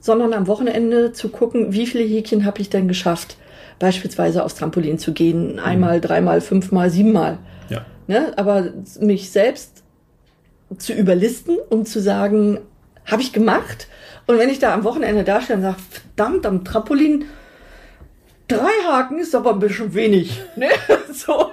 sondern 0.00 0.32
am 0.32 0.46
Wochenende 0.46 1.12
zu 1.12 1.28
gucken, 1.28 1.72
wie 1.74 1.86
viele 1.86 2.04
Häkchen 2.04 2.46
habe 2.46 2.62
ich 2.62 2.70
denn 2.70 2.88
geschafft. 2.88 3.36
Beispielsweise 3.78 4.44
aufs 4.44 4.54
Trampolin 4.54 4.98
zu 4.98 5.12
gehen, 5.12 5.58
einmal, 5.58 6.00
dreimal, 6.00 6.40
fünfmal, 6.40 6.90
siebenmal. 6.90 7.38
Ne? 8.10 8.32
Aber 8.36 8.72
mich 8.98 9.30
selbst 9.30 9.84
zu 10.78 10.92
überlisten 10.92 11.58
und 11.68 11.86
zu 11.86 12.00
sagen, 12.00 12.58
habe 13.06 13.22
ich 13.22 13.32
gemacht. 13.32 13.86
Und 14.26 14.36
wenn 14.36 14.48
ich 14.48 14.58
da 14.58 14.74
am 14.74 14.82
Wochenende 14.82 15.22
dastehe 15.22 15.54
und 15.54 15.62
sage, 15.62 15.76
verdammt, 15.90 16.44
am 16.44 16.64
Trampolin 16.64 17.26
drei 18.48 18.72
Haken 18.84 19.20
ist 19.20 19.36
aber 19.36 19.52
ein 19.52 19.60
bisschen 19.60 19.94
wenig. 19.94 20.42
Ne? 20.56 20.66
so, 21.12 21.52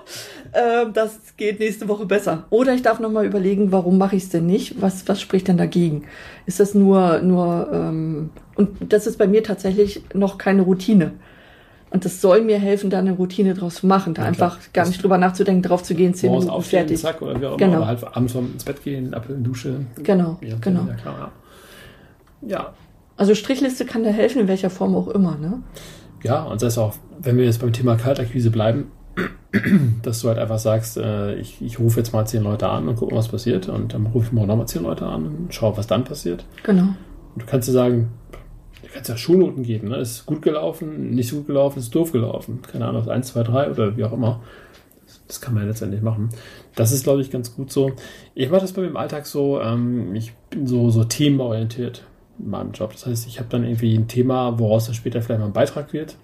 äh, 0.51 0.87
das 0.91 1.19
geht 1.37 1.59
nächste 1.59 1.87
Woche 1.87 2.07
besser. 2.07 2.47
Oder 2.49 2.73
ich 2.73 2.81
darf 2.81 2.99
nochmal 2.99 3.27
überlegen, 3.27 3.71
warum 3.71 3.99
mache 3.99 4.15
ich 4.15 4.23
es 4.23 4.29
denn 4.29 4.47
nicht? 4.47 4.81
Was, 4.81 5.07
was 5.07 5.21
spricht 5.21 5.49
denn 5.49 5.57
dagegen? 5.57 6.07
Ist 6.47 6.59
das 6.59 6.73
nur, 6.73 7.19
nur 7.21 7.69
ähm, 7.71 8.31
und 8.55 8.91
das 8.91 9.05
ist 9.05 9.19
bei 9.19 9.27
mir 9.27 9.43
tatsächlich 9.43 10.01
noch 10.15 10.39
keine 10.39 10.63
Routine. 10.63 11.11
Und 11.89 12.03
das 12.03 12.19
soll 12.21 12.41
mir 12.41 12.59
helfen, 12.59 12.89
da 12.89 12.99
eine 12.99 13.13
Routine 13.13 13.53
draus 13.53 13.75
zu 13.75 13.87
machen, 13.87 14.13
da 14.13 14.23
Ja, 14.23 14.27
einfach 14.27 14.57
gar 14.73 14.85
nicht 14.85 15.01
drüber 15.01 15.17
nachzudenken, 15.17 15.63
drauf 15.63 15.83
zu 15.83 15.95
gehen, 15.95 16.13
zehn 16.13 16.31
Minuten 16.31 16.49
aufstehen, 16.49 16.79
fertig. 16.81 16.99
zack, 16.99 17.21
oder 17.21 17.39
wie 17.39 17.45
auch. 17.45 17.57
Genau. 17.57 17.77
Oder 17.77 17.87
halt 17.87 18.03
abends 18.15 18.35
ins 18.35 18.65
Bett 18.65 18.83
gehen, 18.83 19.13
Apfel 19.13 19.35
in 19.35 19.43
die 19.43 19.49
Dusche. 19.49 19.85
Genau, 20.03 20.37
Ja, 20.41 20.55
genau. 20.59 20.81
Ja, 20.87 20.93
klar, 20.95 21.31
ja. 22.41 22.73
Also 23.15 23.33
Strichliste 23.33 23.85
kann 23.85 24.03
da 24.03 24.09
helfen, 24.09 24.41
in 24.41 24.47
welcher 24.47 24.69
Form 24.69 24.95
auch 24.95 25.07
immer, 25.07 25.37
ne? 25.37 25.61
Ja, 26.23 26.43
und 26.43 26.61
das 26.61 26.67
heißt 26.73 26.79
auch, 26.79 26.93
wenn 27.19 27.37
wir 27.37 27.45
jetzt 27.45 27.61
beim 27.61 27.73
Thema 27.73 27.95
Kaltakquise 27.95 28.51
bleiben, 28.51 28.91
dass 30.03 30.21
du 30.21 30.27
halt 30.27 30.37
einfach 30.37 30.59
sagst, 30.59 30.97
äh, 30.97 31.35
ich, 31.35 31.61
ich 31.61 31.79
rufe 31.79 31.99
jetzt 31.99 32.13
mal 32.13 32.25
zehn 32.25 32.43
Leute 32.43 32.69
an 32.69 32.87
und 32.87 32.95
gucke, 32.95 33.15
was 33.15 33.27
passiert. 33.27 33.69
Und 33.69 33.93
dann 33.93 34.05
rufe 34.07 34.27
ich 34.27 34.31
morgen 34.33 34.47
nochmal 34.47 34.67
zehn 34.67 34.83
Leute 34.83 35.05
an 35.07 35.25
und 35.25 35.53
schaue, 35.53 35.77
was 35.77 35.87
dann 35.87 36.03
passiert. 36.03 36.45
Genau. 36.63 36.83
Und 36.83 37.41
du 37.41 37.45
kannst 37.45 37.67
dir 37.67 37.71
sagen, 37.71 38.09
kannst 38.97 39.09
ja 39.09 39.17
Schulnoten 39.17 39.63
geben. 39.63 39.89
Ne? 39.89 39.97
Ist 39.97 40.25
gut 40.25 40.41
gelaufen, 40.41 41.11
nicht 41.11 41.29
so 41.29 41.37
gut 41.37 41.47
gelaufen, 41.47 41.79
ist 41.79 41.93
doof 41.93 42.11
gelaufen. 42.11 42.61
Keine 42.61 42.85
Ahnung, 42.85 43.07
1, 43.07 43.27
2, 43.27 43.43
3 43.43 43.71
oder 43.71 43.95
wie 43.95 44.03
auch 44.03 44.11
immer. 44.11 44.41
Das 45.27 45.39
kann 45.39 45.53
man 45.53 45.63
ja 45.63 45.69
letztendlich 45.69 46.01
machen. 46.01 46.29
Das 46.75 46.91
ist, 46.91 47.03
glaube 47.03 47.21
ich, 47.21 47.31
ganz 47.31 47.55
gut 47.55 47.71
so. 47.71 47.91
Ich 48.33 48.49
mache 48.49 48.61
das 48.61 48.73
bei 48.73 48.81
mir 48.81 48.87
im 48.87 48.97
Alltag 48.97 49.25
so, 49.25 49.61
ähm, 49.61 50.15
ich 50.15 50.33
bin 50.49 50.67
so, 50.67 50.89
so 50.89 51.03
themenorientiert 51.03 52.03
in 52.39 52.49
meinem 52.49 52.71
Job. 52.71 52.91
Das 52.93 53.05
heißt, 53.05 53.27
ich 53.27 53.39
habe 53.39 53.49
dann 53.49 53.63
irgendwie 53.63 53.95
ein 53.95 54.07
Thema, 54.07 54.57
woraus 54.59 54.85
dann 54.85 54.95
später 54.95 55.21
vielleicht 55.21 55.39
mal 55.39 55.47
ein 55.47 55.53
Beitrag 55.53 55.93
wird. 55.93 56.15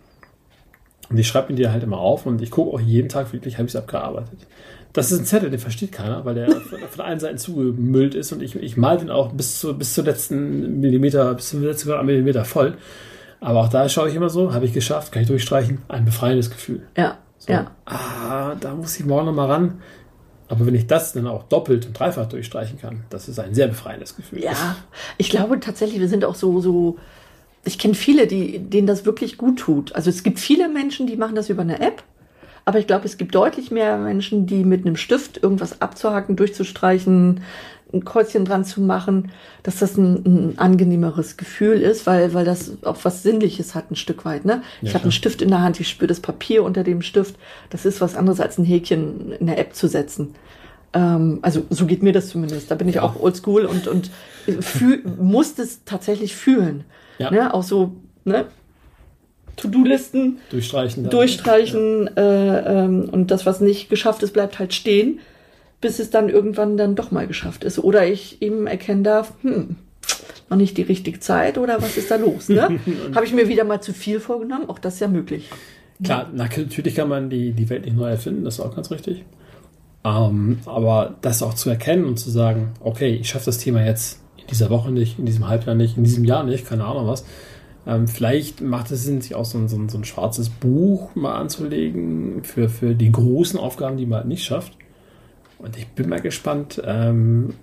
Und 1.10 1.18
ich 1.18 1.28
schreibe 1.28 1.52
mir 1.52 1.58
die 1.58 1.68
halt 1.68 1.84
immer 1.84 2.00
auf 2.00 2.26
und 2.26 2.42
ich 2.42 2.50
gucke 2.50 2.74
auch 2.74 2.80
jeden 2.80 3.10
Tag 3.10 3.34
wirklich, 3.34 3.58
habe 3.58 3.68
ich 3.68 3.76
es 3.76 3.82
abgearbeitet. 3.82 4.48
Das 4.94 5.12
ist 5.12 5.20
ein 5.20 5.26
Zettel, 5.26 5.50
den 5.50 5.60
versteht 5.60 5.92
keiner, 5.92 6.24
weil 6.24 6.36
der 6.36 6.52
von, 6.52 6.80
von 6.80 7.06
allen 7.06 7.20
Seiten 7.20 7.38
zugemüllt 7.40 8.14
ist 8.14 8.32
und 8.32 8.44
ich, 8.44 8.56
ich 8.56 8.78
mal 8.78 8.98
den 8.98 9.10
auch 9.10 9.34
bis, 9.34 9.60
zu, 9.60 9.76
bis 9.76 9.94
zur 9.96 10.04
letzten 10.04 10.80
Millimeter, 10.80 11.34
bis 11.34 11.50
zum 11.50 11.64
letzten 11.64 12.06
Millimeter 12.06 12.46
voll. 12.46 12.78
Aber 13.40 13.62
auch 13.62 13.70
da 13.70 13.90
schaue 13.90 14.08
ich 14.10 14.16
immer 14.16 14.30
so, 14.30 14.54
habe 14.54 14.66
ich 14.66 14.74
geschafft, 14.74 15.12
kann 15.12 15.24
ich 15.24 15.28
durchstreichen, 15.28 15.80
ein 15.88 16.06
befreiendes 16.06 16.50
Gefühl. 16.50 16.84
Ja, 16.96 17.18
So, 17.40 17.52
ja. 17.52 17.72
Ah, 17.86 18.56
da 18.56 18.74
muss 18.76 18.98
ich 19.00 19.06
morgen 19.06 19.26
nochmal 19.26 19.50
ran. 19.52 19.82
Aber 20.48 20.66
wenn 20.68 20.76
ich 20.76 20.86
das 20.88 21.14
dann 21.14 21.26
auch 21.28 21.44
doppelt 21.44 21.88
und 21.88 21.98
dreifach 22.00 22.28
durchstreichen 22.28 22.80
kann, 22.80 23.04
das 23.10 23.28
ist 23.28 23.40
ein 23.40 23.56
sehr 23.56 23.68
befreiendes 23.68 24.16
Gefühl. 24.16 24.44
Ja, 24.44 24.76
ich 25.18 25.30
glaube 25.30 25.60
tatsächlich, 25.60 26.00
wir 26.00 26.08
sind 26.08 26.24
auch 26.24 26.36
so, 26.36 26.62
so, 26.62 26.98
ich 27.66 27.80
kenne 27.80 27.96
viele, 27.96 28.28
die, 28.28 28.60
denen 28.60 28.86
das 28.86 29.06
wirklich 29.06 29.38
gut 29.38 29.58
tut. 29.60 29.96
Also 29.96 30.10
es 30.12 30.22
gibt 30.22 30.40
viele 30.40 30.70
Menschen, 30.70 31.08
die 31.08 31.16
machen 31.18 31.36
das 31.36 31.50
über 31.50 31.64
eine 31.64 31.80
App, 31.82 32.04
aber 32.66 32.80
ich 32.80 32.88
glaube, 32.88 33.06
es 33.06 33.18
gibt 33.18 33.36
deutlich 33.36 33.72
mehr 33.72 33.98
Menschen, 33.98 34.46
die 34.48 34.64
mit 34.64 34.86
einem 34.86 34.96
Stift 34.96 35.42
irgendwas 35.42 35.82
abzuhaken, 35.82 36.36
durchzustreichen, 36.36 37.42
ein 37.94 38.06
Kreuzchen 38.06 38.44
dran 38.44 38.66
zu 38.66 38.82
machen, 38.82 39.32
dass 39.62 39.78
das 39.80 39.98
ein, 39.98 40.16
ein 40.26 40.54
angenehmeres 40.58 41.38
Gefühl 41.38 41.80
ist, 41.82 42.08
weil, 42.08 42.34
weil 42.34 42.44
das 42.44 42.72
auch 42.84 42.98
was 43.04 43.22
Sinnliches 43.22 43.76
hat, 43.76 43.92
ein 43.92 43.96
Stück 43.96 44.26
weit. 44.26 44.46
Ne? 44.46 44.64
Ich 44.82 44.90
Ja, 44.90 44.94
habe 44.96 45.04
einen. 45.04 45.12
Stift 45.12 45.42
in 45.44 45.50
der 45.50 45.62
Hand, 45.62 45.80
ich 45.80 45.90
spüre 45.90 46.08
das 46.08 46.20
Papier 46.20 46.64
unter 46.64 46.84
dem 46.84 47.04
Stift. 47.04 47.36
Das 47.70 47.86
ist 47.86 48.02
was 48.02 48.16
anderes 48.16 48.40
als 48.40 48.58
ein 48.58 48.66
Häkchen 48.66 49.34
in 49.34 49.46
der 49.46 49.60
App 49.60 49.76
zu 49.76 49.88
setzen. 49.88 50.34
Ähm, 50.94 51.38
also 51.44 51.64
so 51.70 51.86
geht 51.86 52.02
mir 52.02 52.14
das 52.14 52.30
zumindest. 52.30 52.72
Da 52.72 52.76
bin 52.76 52.88
ich 52.90 52.96
Ja. 52.96 53.04
auch 53.04 53.20
oldschool 53.22 53.66
und, 53.66 53.88
und 53.88 54.10
fühl, 54.62 55.04
muss 55.20 55.60
es 55.60 55.84
tatsächlich 55.86 56.36
fühlen. 56.36 56.86
Ja. 57.20 57.30
Ne? 57.30 57.54
Auch 57.54 57.64
so, 57.64 57.92
ne? 58.26 58.46
To-Do-Listen 59.56 60.40
Durchstreichen. 60.50 61.04
dann. 61.04 61.12
durchstreichen 61.12 62.10
äh, 62.18 62.84
ähm, 62.86 63.10
und 63.12 63.32
das, 63.32 63.46
was 63.46 63.62
nicht 63.62 63.90
geschafft 63.90 64.24
ist, 64.24 64.34
bleibt 64.34 64.60
halt 64.60 64.74
stehen, 64.74 65.20
bis 65.82 66.00
es 66.00 66.10
dann 66.10 66.30
irgendwann 66.30 66.78
dann 66.78 66.96
doch 66.96 67.12
mal 67.12 67.28
geschafft 67.28 67.64
ist. 67.64 67.80
Oder 67.80 68.08
ich 68.08 68.42
eben 68.42 68.68
erkennen 68.68 69.04
darf, 69.04 69.34
hm, 69.42 69.76
noch 70.50 70.58
nicht 70.58 70.78
die 70.78 70.84
richtige 70.84 71.20
Zeit 71.20 71.58
oder 71.58 71.82
was 71.82 71.98
ist 71.98 72.10
da 72.10 72.16
los? 72.16 72.50
Ne? 72.50 72.80
Habe 73.16 73.26
ich 73.26 73.34
mir 73.34 73.48
wieder 73.48 73.64
mal 73.64 73.82
zu 73.82 73.94
viel 73.94 74.20
vorgenommen? 74.20 74.70
Auch 74.70 74.80
das 74.80 74.96
ist 74.96 75.00
ja 75.02 75.08
möglich. 75.08 75.50
Klar, 76.04 76.30
na, 76.34 76.48
natürlich 76.58 76.96
kann 76.96 77.10
man 77.10 77.30
die, 77.30 77.52
die 77.52 77.70
Welt 77.70 77.86
nicht 77.86 77.96
neu 77.96 78.10
erfinden, 78.10 78.44
das 78.44 78.56
ist 78.56 78.60
auch 78.60 78.76
ganz 78.76 78.92
richtig. 78.92 79.24
Ähm, 80.04 80.60
aber 80.66 81.16
das 81.22 81.44
auch 81.44 81.54
zu 81.54 81.70
erkennen 81.70 82.06
und 82.06 82.18
zu 82.18 82.30
sagen, 82.30 82.72
okay, 82.82 83.16
ich 83.16 83.30
schaffe 83.30 83.46
das 83.46 83.58
Thema 83.58 83.86
jetzt 83.86 84.20
in 84.38 84.48
dieser 84.48 84.70
Woche 84.70 84.92
nicht, 84.92 85.18
in 85.18 85.26
diesem 85.26 85.48
Halbjahr 85.48 85.76
nicht, 85.76 85.98
in 85.98 86.04
diesem 86.04 86.26
Jahr 86.26 86.44
nicht, 86.44 86.66
keine 86.66 86.86
Ahnung 86.86 87.08
was. 87.08 87.24
Ähm, 87.86 88.08
vielleicht 88.08 88.62
macht 88.62 88.92
es 88.92 89.04
Sinn, 89.04 89.20
sich 89.22 89.36
auch 89.36 89.46
so 89.46 89.58
ein, 89.58 89.68
so, 89.68 89.76
ein, 89.78 89.90
so 89.90 89.98
ein 89.98 90.06
schwarzes 90.06 90.50
Buch 90.50 91.16
mal 91.16 91.36
anzulegen 91.36 92.44
für, 92.44 92.70
für 92.70 92.96
die 92.96 93.12
großen 93.12 93.60
Aufgaben, 93.60 93.98
die 93.98 94.06
man 94.06 94.20
halt 94.20 94.28
nicht 94.28 94.44
schafft. 94.46 94.78
Und 95.58 95.78
ich 95.78 95.88
bin 95.90 96.10
mal 96.10 96.22
gespannt, 96.22 96.82
ähm, 96.86 97.54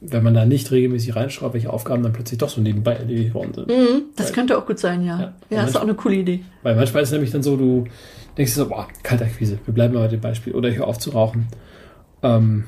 wenn 0.00 0.22
man 0.22 0.34
da 0.34 0.44
nicht 0.44 0.70
regelmäßig 0.70 1.16
reinschaut, 1.16 1.54
welche 1.54 1.72
Aufgaben 1.72 2.02
dann 2.02 2.12
plötzlich 2.12 2.38
doch 2.38 2.48
so 2.50 2.60
nebenbei 2.60 2.92
erledigt 2.94 3.34
worden 3.34 3.54
sind. 3.54 3.68
Mhm, 3.68 4.02
das 4.16 4.26
Weil- 4.26 4.34
könnte 4.34 4.58
auch 4.58 4.66
gut 4.66 4.78
sein, 4.78 5.02
ja. 5.04 5.18
Ja. 5.18 5.32
Ja, 5.50 5.60
Und 5.62 5.68
ist 5.68 5.76
auch 5.76 5.82
eine 5.82 5.94
coole 5.94 6.16
Idee. 6.16 6.40
Weil 6.62 6.76
manchmal 6.76 7.02
ist 7.02 7.08
es 7.08 7.12
nämlich 7.12 7.30
dann 7.30 7.42
so, 7.42 7.56
du 7.56 7.84
denkst 8.36 8.52
dir 8.54 8.60
so, 8.60 8.68
boah, 8.68 8.86
Kaltakquise, 9.02 9.58
wir 9.64 9.74
bleiben 9.74 9.94
mal 9.94 10.00
bei 10.00 10.08
dem 10.08 10.20
Beispiel. 10.20 10.52
Oder 10.54 10.68
ich 10.68 10.76
höre 10.76 10.86
auf 10.86 10.98
zu 10.98 11.10
rauchen. 11.10 11.48
Ähm, 12.22 12.64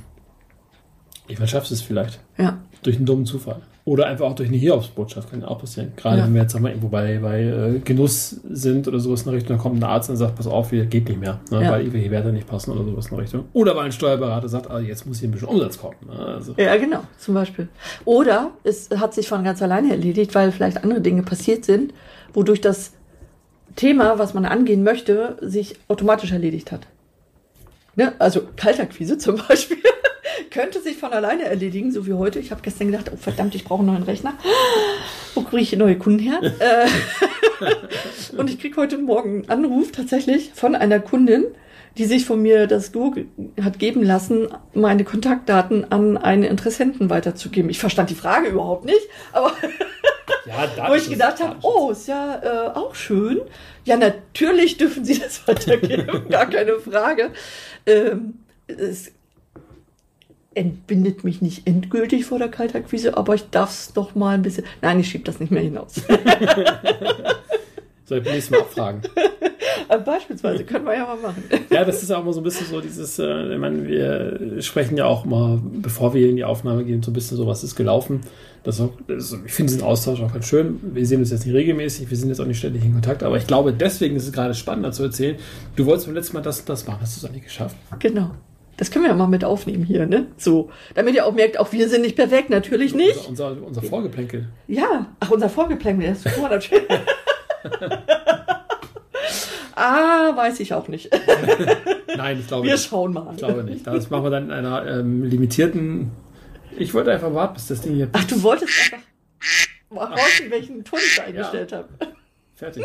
irgendwann 1.29 1.49
schaffst 1.49 1.71
du 1.71 1.75
es 1.75 1.83
vielleicht. 1.83 2.21
Ja. 2.39 2.59
Durch 2.83 2.97
einen 2.97 3.07
dummen 3.07 3.27
Zufall. 3.27 3.57
Oder 3.85 4.07
einfach 4.07 4.27
auch 4.27 4.35
durch 4.35 4.49
eine 4.49 4.59
Hiobsbotschaft 4.59 5.31
kann 5.31 5.43
ja 5.43 5.47
auch 5.49 5.61
passieren. 5.61 5.93
Gerade 5.97 6.19
Ja. 6.19 6.25
wenn 6.25 6.35
wir 6.35 6.43
jetzt 6.43 6.59
mal, 6.59 6.71
irgendwo 6.71 6.89
bei, 6.89 7.19
bei 7.19 7.43
äh, 7.43 7.79
Genuss 7.85 8.41
sind 8.51 8.89
oder 8.89 8.99
sowas 8.99 9.21
in 9.23 9.27
der 9.27 9.35
Richtung, 9.35 9.51
dann 9.57 9.59
kommt 9.63 9.79
ein 9.79 9.85
Arzt 9.85 10.11
und 10.11 10.17
sagt, 10.17 10.35
pass 10.35 10.49
auf, 10.49 10.71
hier 10.71 10.87
geht 10.87 11.09
nicht 11.09 11.21
mehr, 11.21 11.39
ne, 11.53 11.63
Ja. 11.63 11.71
weil 11.71 11.81
irgendwelche 11.83 12.11
Werte 12.11 12.33
nicht 12.33 12.49
passen 12.49 12.73
oder 12.73 12.83
sowas 12.85 13.07
in 13.07 13.11
der 13.17 13.23
Richtung. 13.25 13.45
Oder 13.53 13.77
weil 13.77 13.85
ein 13.85 13.93
Steuerberater 13.93 14.49
sagt, 14.49 14.69
ah, 14.71 14.81
jetzt 14.81 15.07
muss 15.07 15.21
hier 15.21 15.29
ein 15.29 15.33
bisschen 15.33 15.47
Umsatz 15.49 15.79
kommen. 15.79 15.95
Ne? 16.05 16.19
Also, 16.19 16.55
Ja, 16.57 16.77
genau, 16.77 17.03
zum 17.19 17.35
Beispiel. 17.35 17.69
Oder 18.05 18.51
es 18.65 18.91
hat 18.91 19.15
sich 19.15 19.29
von 19.29 19.45
ganz 19.45 19.63
alleine 19.63 19.91
erledigt, 19.93 20.35
weil 20.35 20.51
vielleicht 20.51 20.83
andere 20.83 21.01
Dinge 21.01 21.23
passiert 21.23 21.65
sind, 21.65 21.95
wodurch 22.35 22.61
das 22.61 22.93
Thema, 23.77 24.19
was 24.19 24.35
man 24.35 24.47
angehen 24.47 24.83
möchte, 24.83 25.37
sich 25.43 25.77
automatisch 25.87 26.33
erledigt 26.33 26.73
hat. 26.73 26.89
Ne? 27.95 28.13
Also 28.19 28.43
Kaltakquise 28.57 29.17
zum 29.17 29.37
Beispiel 29.49 29.77
könnte 30.57 30.81
sich 30.81 30.97
von 30.97 31.13
alleine 31.13 31.45
erledigen, 31.45 31.93
so 31.93 32.07
wie 32.07 32.15
heute. 32.15 32.39
Ich 32.39 32.51
habe 32.51 32.63
gestern 32.63 32.91
gedacht, 32.91 33.11
oh 33.13 33.17
verdammt, 33.19 33.55
ich 33.55 33.65
brauche 33.65 33.81
einen 33.81 33.93
neuen 33.93 34.05
Rechner. 34.05 34.39
Wo 35.35 35.43
kriege 35.43 35.61
ich 35.61 35.77
neue 35.77 35.99
Kunden 35.99 36.21
her? 36.21 36.41
Äh, 36.43 36.89
Und 38.39 38.49
ich 38.49 38.59
kriege 38.59 38.75
heute 38.79 38.97
Morgen 38.97 39.43
einen 39.43 39.51
Anruf 39.51 39.93
tatsächlich 39.93 40.53
von 40.55 40.75
einer 40.75 40.99
Kundin, 40.99 41.45
die 41.99 42.07
sich 42.07 42.25
von 42.25 42.41
mir 42.41 42.67
das 42.67 42.93
Go 42.93 43.15
hat 43.63 43.79
geben 43.79 44.03
lassen, 44.03 44.49
meine 44.73 45.05
Kontaktdaten 45.05 45.93
an 45.93 46.17
einen 46.17 46.43
Interessenten 46.43 47.11
weiterzugeben. 47.11 47.71
Ich 47.71 47.79
verstand 47.79 48.09
die 48.09 48.15
Frage 48.15 48.49
überhaupt 48.49 48.87
nicht, 48.87 49.09
aber 49.33 49.53
ja, 50.47 50.71
wo 50.89 50.95
ich 50.95 51.11
gedacht 51.11 51.43
habe, 51.43 51.57
oh, 51.61 51.91
ist 51.91 52.09
ja 52.09 52.41
äh, 52.43 52.69
auch 52.75 52.95
schön. 52.95 53.43
Ja, 53.85 53.99
natürlich 53.99 54.79
dürfen 54.79 55.05
Sie 55.05 55.19
das 55.19 55.47
weitergeben, 55.47 56.31
gar 56.31 56.49
keine 56.49 56.79
Frage. 56.79 57.33
Ähm, 57.85 58.39
es 58.69 59.13
entbindet 60.57 61.23
mich 61.25 61.43
nicht 61.43 61.67
endgültig 61.67 62.25
vor 62.25 62.39
der 62.39 62.49
Kaltakquise, 62.49 63.17
aber 63.17 63.35
ich 63.35 63.51
darf 63.51 63.71
es 63.71 63.93
doch 63.93 64.15
mal 64.15 64.35
ein 64.35 64.43
bisschen. 64.43 64.65
Nein, 64.83 65.01
ich 65.01 65.09
schiebe 65.09 65.25
das 65.25 65.39
nicht 65.41 65.51
mehr 65.51 65.63
hinaus. 65.63 65.95
Soll 68.07 68.19
ich 68.19 68.25
beim 68.25 68.35
nächsten 68.35 68.55
Mal 68.55 68.61
abfragen? 68.61 69.03
Aber 69.89 70.03
Beispielsweise 70.03 70.65
können 70.65 70.85
wir 70.85 70.95
ja 70.95 71.07
mal 71.07 71.17
machen. 71.17 71.45
Ja, 71.71 71.85
das 71.85 72.03
ist 72.03 72.11
auch 72.11 72.23
immer 72.23 72.33
so 72.33 72.41
ein 72.41 72.45
bisschen 72.45 72.67
so 72.67 72.81
dieses, 72.81 73.19
äh, 73.19 73.53
ich 73.53 73.59
meine, 73.59 73.87
wir 73.87 74.63
sprechen 74.63 74.97
ja 74.97 75.05
auch 75.05 75.25
mal, 75.25 75.61
bevor 75.63 76.15
wir 76.15 76.29
in 76.29 76.37
die 76.37 76.45
Aufnahme 76.45 76.85
gehen, 76.85 77.03
so 77.03 77.11
ein 77.11 77.15
bisschen 77.15 77.37
so, 77.37 77.47
was 77.47 77.63
ist 77.63 77.77
gelaufen. 77.77 78.21
Das 78.63 78.77
ist 78.77 78.81
auch, 78.81 78.93
das 79.07 79.37
ich 79.45 79.53
finde 79.53 79.73
diesen 79.73 79.85
Austausch 79.85 80.21
auch 80.21 80.33
ganz 80.33 80.47
schön. 80.47 80.81
Wir 80.83 81.07
sehen 81.07 81.21
uns 81.21 81.31
jetzt 81.31 81.47
nicht 81.47 81.55
regelmäßig, 81.55 82.09
wir 82.11 82.17
sind 82.17 82.29
jetzt 82.31 82.41
auch 82.41 82.47
nicht 82.47 82.59
ständig 82.59 82.85
in 82.85 82.93
Kontakt, 82.95 83.23
aber 83.23 83.37
ich 83.37 83.47
glaube, 83.47 83.73
deswegen 83.73 84.17
ist 84.17 84.25
es 84.27 84.33
gerade 84.33 84.55
spannender 84.55 84.93
zu 84.93 85.03
erzählen. 85.03 85.37
Du 85.77 85.87
wolltest 85.87 86.07
beim 86.07 86.15
letzten 86.15 86.35
Mal 86.35 86.43
das 86.43 86.65
das 86.65 86.87
machen, 86.87 86.99
hast 87.03 87.17
du 87.17 87.27
es 87.27 87.31
auch 87.31 87.35
nicht 87.35 87.45
geschafft. 87.45 87.77
Genau. 87.99 88.31
Das 88.77 88.91
können 88.91 89.05
wir 89.05 89.11
ja 89.11 89.17
mal 89.17 89.27
mit 89.27 89.45
aufnehmen 89.45 89.85
hier, 89.85 90.07
ne? 90.07 90.27
So. 90.37 90.71
Damit 90.95 91.15
ihr 91.15 91.27
auch 91.27 91.33
merkt, 91.33 91.59
auch 91.59 91.73
wir 91.73 91.89
sind 91.89 92.03
nicht 92.03 92.17
perfekt, 92.17 92.51
natürlich 92.51 92.95
nicht. 92.95 93.27
Unser, 93.29 93.53
unser, 93.53 93.67
unser 93.67 93.83
Vorgeplänkel. 93.83 94.49
Ja, 94.69 95.07
ach, 95.21 95.31
unser 95.31 95.49
Vorgeplänkel, 95.49 96.09
das 96.09 96.27
ist 96.27 96.39
natürlich. 96.43 96.87
ah, 99.75 100.33
weiß 100.37 100.61
ich 100.61 100.75
auch 100.75 100.89
nicht. 100.89 101.11
Nein, 102.17 102.41
ich 102.41 102.47
glaube 102.47 102.67
Wir 102.67 102.73
nicht. 102.73 102.89
schauen 102.89 103.13
mal. 103.13 103.31
Ich 103.33 103.39
glaube 103.39 103.65
nicht. 103.65 103.87
Das 103.87 104.11
machen 104.11 104.25
wir 104.25 104.31
dann 104.31 104.45
in 104.45 104.51
einer 104.53 104.87
ähm, 104.87 105.25
limitierten. 105.25 106.11
Ich 106.79 106.93
wollte 106.95 107.13
einfach 107.13 107.33
warten, 107.33 107.55
bis 107.55 107.69
das 107.69 107.81
Ding 107.81 107.95
hier 107.95 108.09
Ach, 108.13 108.25
du 108.25 108.43
wolltest 108.43 108.93
einfach 108.93 109.07
mal 109.91 110.11
horchen, 110.11 110.51
welchen 110.51 110.85
Ton 110.85 110.99
ich 111.03 111.17
da 111.17 111.23
eingestellt 111.25 111.73
habe. 111.73 111.89
fertig. 112.55 112.85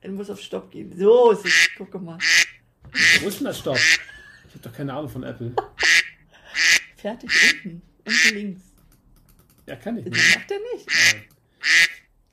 Er 0.00 0.10
muss 0.10 0.30
auf 0.30 0.40
Stopp 0.40 0.70
gehen. 0.70 0.92
So 0.96 1.32
ist 1.32 1.44
es. 1.44 1.68
Guck 1.76 2.00
mal. 2.00 2.18
Wo 3.22 3.28
ist 3.28 3.38
denn 3.40 3.46
das 3.46 3.58
Stopp? 3.58 3.76
Ich 3.76 3.98
habe 4.54 4.60
doch 4.62 4.72
keine 4.72 4.92
Ahnung 4.94 5.08
von 5.08 5.22
Apple. 5.24 5.52
Fertig 6.96 7.30
unten. 7.64 7.82
Unten 8.04 8.34
links. 8.34 8.62
Ja, 9.66 9.76
kann 9.76 9.98
ich 9.98 10.04
Das 10.04 10.12
nicht. 10.14 10.36
macht 10.36 10.50
er 10.50 10.58
nicht. 10.74 10.88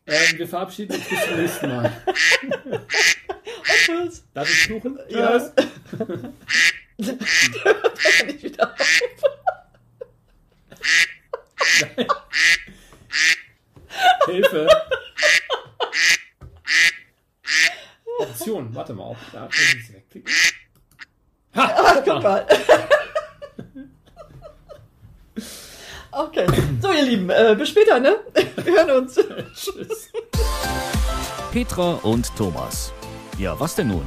Ähm, 0.05 0.37
wir 0.37 0.47
verabschieden 0.47 0.95
uns 0.95 1.07
bis 1.09 1.25
zum 1.25 1.37
nächsten 1.37 1.67
Mal. 1.69 2.03
Und 2.43 2.87
tschüss. 3.85 4.23
Darf 4.33 4.49
ich 4.49 4.63
fluchen? 4.63 4.99
Ja. 5.09 5.39
Der 5.39 5.53
hört 7.65 7.85
aber 7.85 8.25
nicht 8.25 8.43
wieder 8.43 8.73
auf. 8.73 8.77
Hilfe. 14.27 14.67
Option, 18.53 18.75
warte 18.75 18.93
mal 18.93 19.03
auf. 19.03 19.17
Da 19.31 19.47
sie 19.51 19.93
wegklicken. 19.93 20.31
Ha! 21.55 21.75
Ach, 21.75 22.01
guck 22.05 22.23
mal. 22.23 22.47
Okay. 26.11 26.45
So, 26.79 26.91
ihr 26.91 27.03
Lieben, 27.03 27.29
äh, 27.31 27.55
bis 27.57 27.69
später, 27.69 27.99
ne? 27.99 28.17
Wir 28.63 28.73
hören 28.73 29.03
uns. 29.03 29.15
Tschüss. 29.55 30.09
Petra 31.51 31.93
und 32.03 32.35
Thomas. 32.35 32.93
Ja, 33.39 33.59
was 33.59 33.73
denn 33.75 33.87
nun? 33.87 34.05